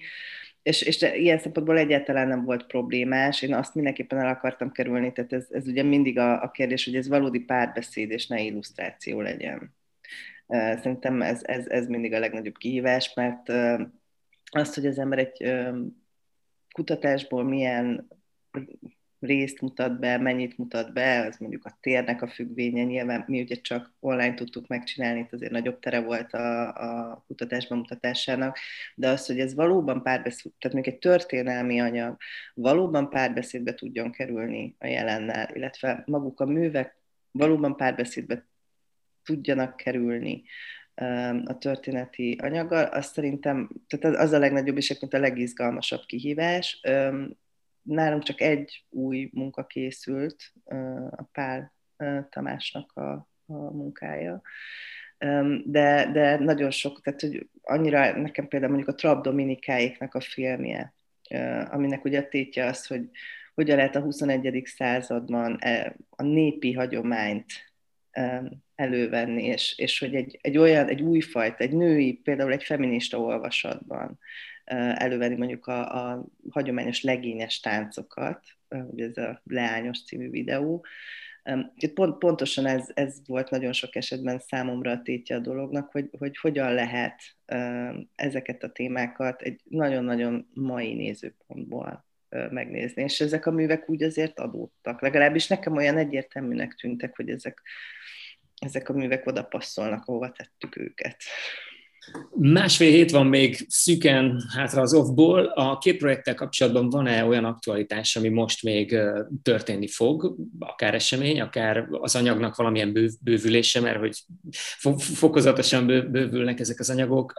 [0.67, 3.43] és, és ilyen szempontból egyáltalán nem volt problémás.
[3.43, 6.97] Én azt mindenképpen el akartam kerülni, tehát ez, ez ugye mindig a, a kérdés, hogy
[6.97, 9.75] ez valódi párbeszéd és ne illusztráció legyen.
[10.49, 13.49] Szerintem ez, ez, ez mindig a legnagyobb kihívás, mert
[14.45, 15.55] azt, hogy az ember egy
[16.73, 18.09] kutatásból milyen
[19.21, 23.55] részt mutat be, mennyit mutat be, az mondjuk a térnek a függvénye, nyilván mi ugye
[23.55, 26.69] csak online tudtuk megcsinálni, itt azért nagyobb tere volt a,
[27.13, 28.59] a kutatás bemutatásának,
[28.95, 32.17] de az, hogy ez valóban párbeszéd, tehát még egy történelmi anyag
[32.55, 36.97] valóban párbeszédbe tudjon kerülni a jelennel, illetve maguk a művek
[37.31, 38.47] valóban párbeszédbe
[39.25, 40.43] tudjanak kerülni
[41.45, 46.81] a történeti anyaggal, azt szerintem, tehát az a legnagyobb és a legizgalmasabb kihívás
[47.87, 50.53] nálunk csak egy új munka készült,
[51.11, 51.75] a Pál
[52.31, 54.43] Tamásnak a, a munkája.
[55.65, 60.95] De, de nagyon sok, tehát hogy annyira nekem például mondjuk a Trap Dominikáiknak a filmje,
[61.71, 63.11] aminek ugye a tétje az, hogy
[63.55, 64.63] hogyan lehet a 21.
[64.65, 67.53] században e, a népi hagyományt
[68.75, 74.19] elővenni, és, és hogy egy, egy olyan, egy újfajta, egy női, például egy feminista olvasatban
[74.67, 80.85] elővenni mondjuk a, a hagyományos legényes táncokat, ugye ez a Leányos című videó.
[81.95, 86.39] Pont, pontosan ez, ez volt nagyon sok esetben számomra a tétje a dolognak, hogy, hogy
[86.39, 87.23] hogyan lehet
[88.15, 93.03] ezeket a témákat egy nagyon-nagyon mai nézőpontból megnézni.
[93.03, 95.01] És ezek a művek úgy azért adódtak.
[95.01, 97.63] Legalábbis nekem olyan egyértelműnek tűntek, hogy ezek,
[98.57, 101.17] ezek a művek oda passzolnak, ahova tettük őket.
[102.39, 105.45] Másfél hét van még szűken hátra az off-ból.
[105.45, 108.99] A két projekttel kapcsolatban van-e olyan aktualitás, ami most még
[109.43, 114.25] történni fog, akár esemény, akár az anyagnak valamilyen bőv, bővülése, mert hogy
[114.99, 117.33] fokozatosan bővülnek ezek az anyagok,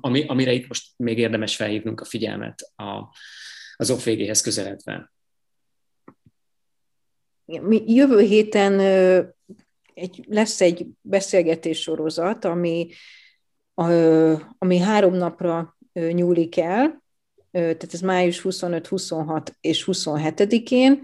[0.00, 2.72] ami, amire itt most még érdemes felhívnunk a figyelmet
[3.76, 5.12] az off végéhez közeledve.
[7.86, 8.80] Jövő héten
[9.94, 12.88] egy, lesz egy beszélgetés sorozat, ami
[14.58, 17.02] ami három napra nyúlik el,
[17.50, 21.02] tehát ez május 25, 26 és 27-én.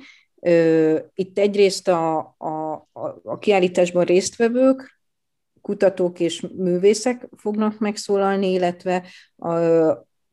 [1.14, 2.88] Itt egyrészt a, a,
[3.22, 5.00] a kiállításban résztvevők,
[5.60, 9.06] kutatók és művészek fognak megszólalni, illetve
[9.36, 9.48] a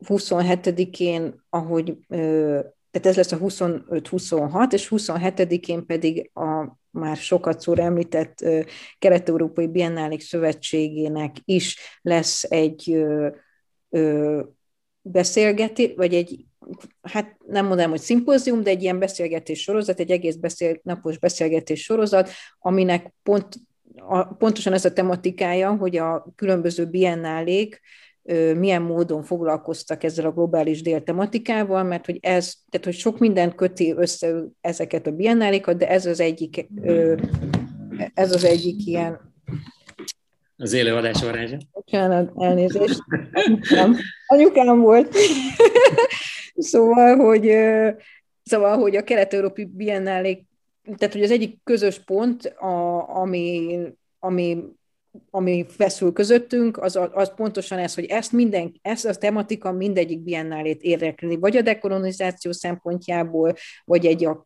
[0.05, 8.45] 27-én, ahogy, tehát ez lesz a 25-26, és 27-én pedig a már sokat szóra említett
[8.99, 13.05] Kelet-Európai Biennálik Szövetségének is lesz egy
[15.01, 16.45] beszélgetés, vagy egy,
[17.01, 21.83] hát nem mondanám, hogy szimpózium, de egy ilyen beszélgetés sorozat, egy egész beszél, napos beszélgetés
[21.83, 22.29] sorozat,
[22.59, 23.55] aminek pont,
[23.95, 27.81] a, pontosan ez a tematikája, hogy a különböző biennálék
[28.57, 33.55] milyen módon foglalkoztak ezzel a globális dél tematikával, mert hogy ez, tehát hogy sok minden
[33.55, 36.67] köti össze ezeket a biennálikat, de ez az egyik,
[38.13, 39.35] ez az egyik ilyen
[40.59, 41.57] az élő adás varázsa.
[41.71, 43.03] Bocsánat, elnézést.
[43.31, 43.95] Anyukám,
[44.27, 45.15] anyukám volt.
[46.55, 47.51] szóval, hogy,
[48.43, 50.47] szóval, hogy a kelet-európai biennálék
[50.95, 53.77] tehát hogy az egyik közös pont, a, ami,
[54.19, 54.63] ami
[55.29, 60.81] ami feszül közöttünk, az, az pontosan ez, hogy ezt minden, ezt a tematika mindegyik biennálét
[60.81, 63.53] érdekli, vagy a dekolonizáció szempontjából,
[63.85, 64.43] vagy egy a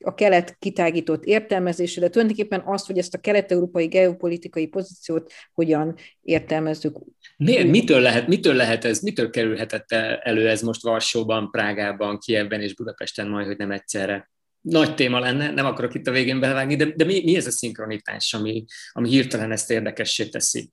[0.00, 6.98] a kelet kitágított értelmezése, de tulajdonképpen azt, hogy ezt a kelet-európai geopolitikai pozíciót hogyan értelmezzük.
[7.36, 7.68] Miért?
[7.68, 9.92] Mitől lehet, mitől lehet ez, mitől kerülhetett
[10.22, 14.30] elő ez most Varsóban, Prágában, Kievben és Budapesten majd, hogy nem egyszerre?
[14.60, 17.50] Nagy téma lenne, nem akarok itt a végén belevágni, de, de mi, mi ez a
[17.50, 20.70] szinkronitás, ami, ami hirtelen ezt érdekessé teszi?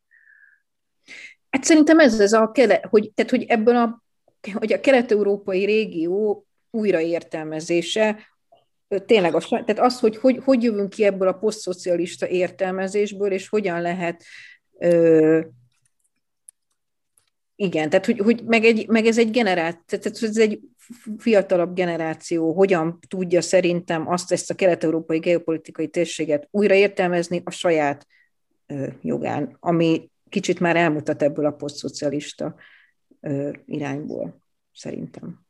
[1.49, 2.51] Hát szerintem ez az a,
[2.89, 4.03] hogy, tehát, hogy ebből a,
[4.53, 8.27] hogy a kelet-európai régió újraértelmezése
[9.05, 13.81] tényleg az, tehát az, hogy, hogy hogy jövünk ki ebből a posztszocialista értelmezésből, és hogyan
[13.81, 14.23] lehet
[14.79, 15.41] ö,
[17.55, 20.59] igen, tehát hogy, hogy meg, egy, meg ez egy generáció, tehát ez egy
[21.17, 28.07] fiatalabb generáció hogyan tudja szerintem azt, ezt a kelet-európai geopolitikai térséget újraértelmezni a saját
[28.65, 32.55] ö, jogán, ami kicsit már elmutat ebből a posztszocialista
[33.21, 34.41] ö, irányból,
[34.73, 35.45] szerintem.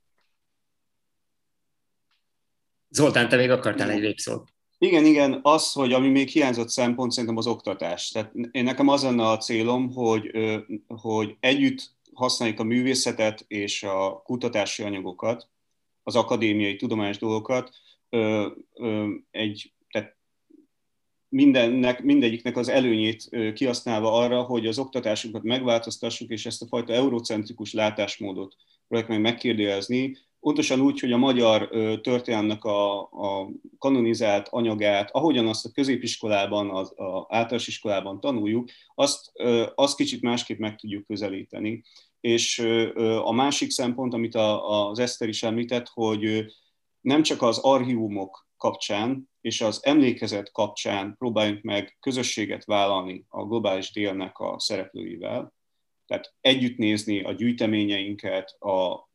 [2.89, 4.55] Zoltán, te még akartál egy végszót.
[4.79, 8.09] Igen, igen, az, hogy ami még hiányzott szempont, szerintem az oktatás.
[8.09, 10.31] Tehát én nekem az lenne a célom, hogy,
[10.87, 15.49] hogy együtt használjuk a művészetet és a kutatási anyagokat,
[16.03, 17.69] az akadémiai tudományos dolgokat,
[19.31, 20.15] egy, tehát
[21.29, 27.73] mindennek, mindegyiknek az előnyét kihasználva arra, hogy az oktatásunkat megváltoztassuk, és ezt a fajta eurocentrikus
[27.73, 28.55] látásmódot
[28.87, 31.69] próbáljuk meg megkérdőjelezni, pontosan úgy, hogy a magyar
[32.01, 39.31] történelmnek a, a kanonizált anyagát, ahogyan azt a középiskolában, az a általános iskolában tanuljuk, azt,
[39.75, 41.83] azt kicsit másképp meg tudjuk közelíteni.
[42.19, 42.59] És
[43.23, 46.45] a másik szempont, amit az Eszter is említett, hogy
[47.01, 53.91] nem csak az archívumok kapcsán és az emlékezet kapcsán próbáljunk meg közösséget vállalni a globális
[53.91, 55.53] délnek a szereplőivel,
[56.05, 59.09] tehát együtt nézni a gyűjteményeinket, a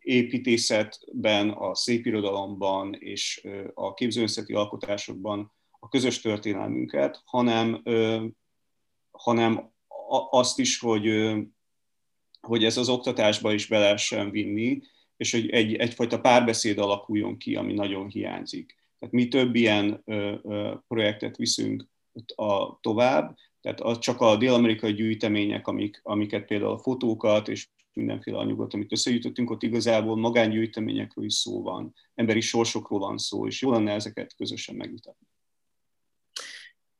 [0.00, 7.82] építészetben, a szépirodalomban és a képzőművészeti alkotásokban a közös történelmünket, hanem,
[9.10, 9.72] hanem
[10.30, 11.34] azt is, hogy,
[12.40, 14.80] hogy ez az oktatásba is be lehessen vinni,
[15.16, 18.76] és hogy egy, egyfajta párbeszéd alakuljon ki, ami nagyon hiányzik.
[18.98, 20.04] Tehát mi több ilyen
[20.88, 21.86] projektet viszünk
[22.34, 28.38] a, tovább, tehát az csak a dél-amerikai gyűjtemények, amik, amiket például a fotókat és mindenféle
[28.38, 33.70] anyagot, amit összegyűjtöttünk, ott igazából magángyűjteményekről is szó van, emberi sorsokról van szó, és jó
[33.70, 35.26] lenne ezeket közösen megvitatni.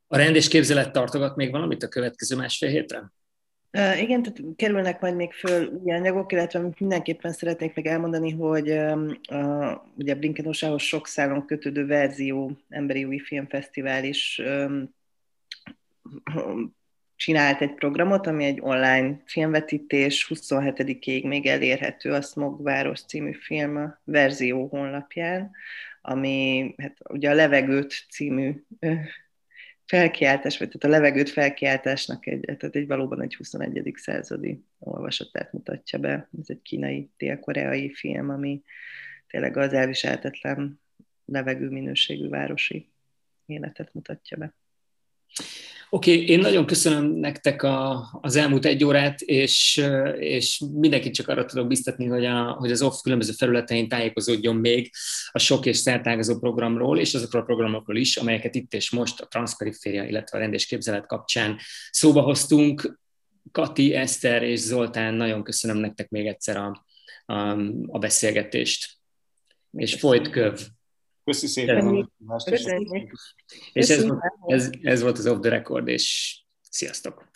[0.07, 3.12] A rendésképzelet tartogat még valamit a következő másfél hétre?
[3.72, 9.76] Igen, tehát kerülnek majd még föl új anyagok, illetve mindenképpen szeretnék még elmondani, hogy uh,
[9.96, 14.42] ugye Blinkenossához sok szálon kötődő verzió Emberi Új Filmfesztivál is
[17.16, 24.00] csinált egy programot, ami egy online filmvetítés, 27-ig még elérhető a Smogváros című film a
[24.04, 25.50] verzió honlapján,
[26.02, 28.64] ami hát ugye a Levegőt című
[29.91, 33.93] felkiáltás, vagy tehát a levegőt felkiáltásnak egy, tehát egy valóban egy 21.
[33.97, 36.28] századi olvasatát mutatja be.
[36.41, 38.62] Ez egy kínai, dél-koreai film, ami
[39.26, 40.80] tényleg az elviselhetetlen
[41.24, 42.88] levegő minőségű városi
[43.47, 44.55] életet mutatja be.
[45.93, 49.85] Oké, okay, én nagyon köszönöm nektek a, az elmúlt egy órát, és,
[50.18, 54.91] és mindenkit csak arra tudok biztatni, hogy, a, hogy az OFF különböző felületein tájékozódjon még
[55.31, 59.26] a sok és szertágazó programról, és azokról a programokról is, amelyeket itt és most a
[59.26, 61.59] transzperiféria, illetve a rendésképzelet kapcsán
[61.91, 62.99] szóba hoztunk.
[63.53, 66.87] Kati, Eszter és Zoltán, nagyon köszönöm nektek még egyszer a,
[67.26, 68.99] a, a beszélgetést.
[69.72, 70.61] És folyt köv!
[71.31, 72.11] Köszi szépen.
[72.45, 73.18] Köszönjük.
[73.72, 74.07] És ez,
[74.47, 76.37] ez, ez volt az Off the Record, és
[76.70, 77.31] sziasztok!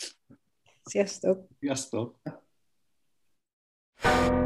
[0.83, 1.47] Sziasztok!
[1.59, 2.19] Sziasztok!
[4.01, 4.44] Sziasztok.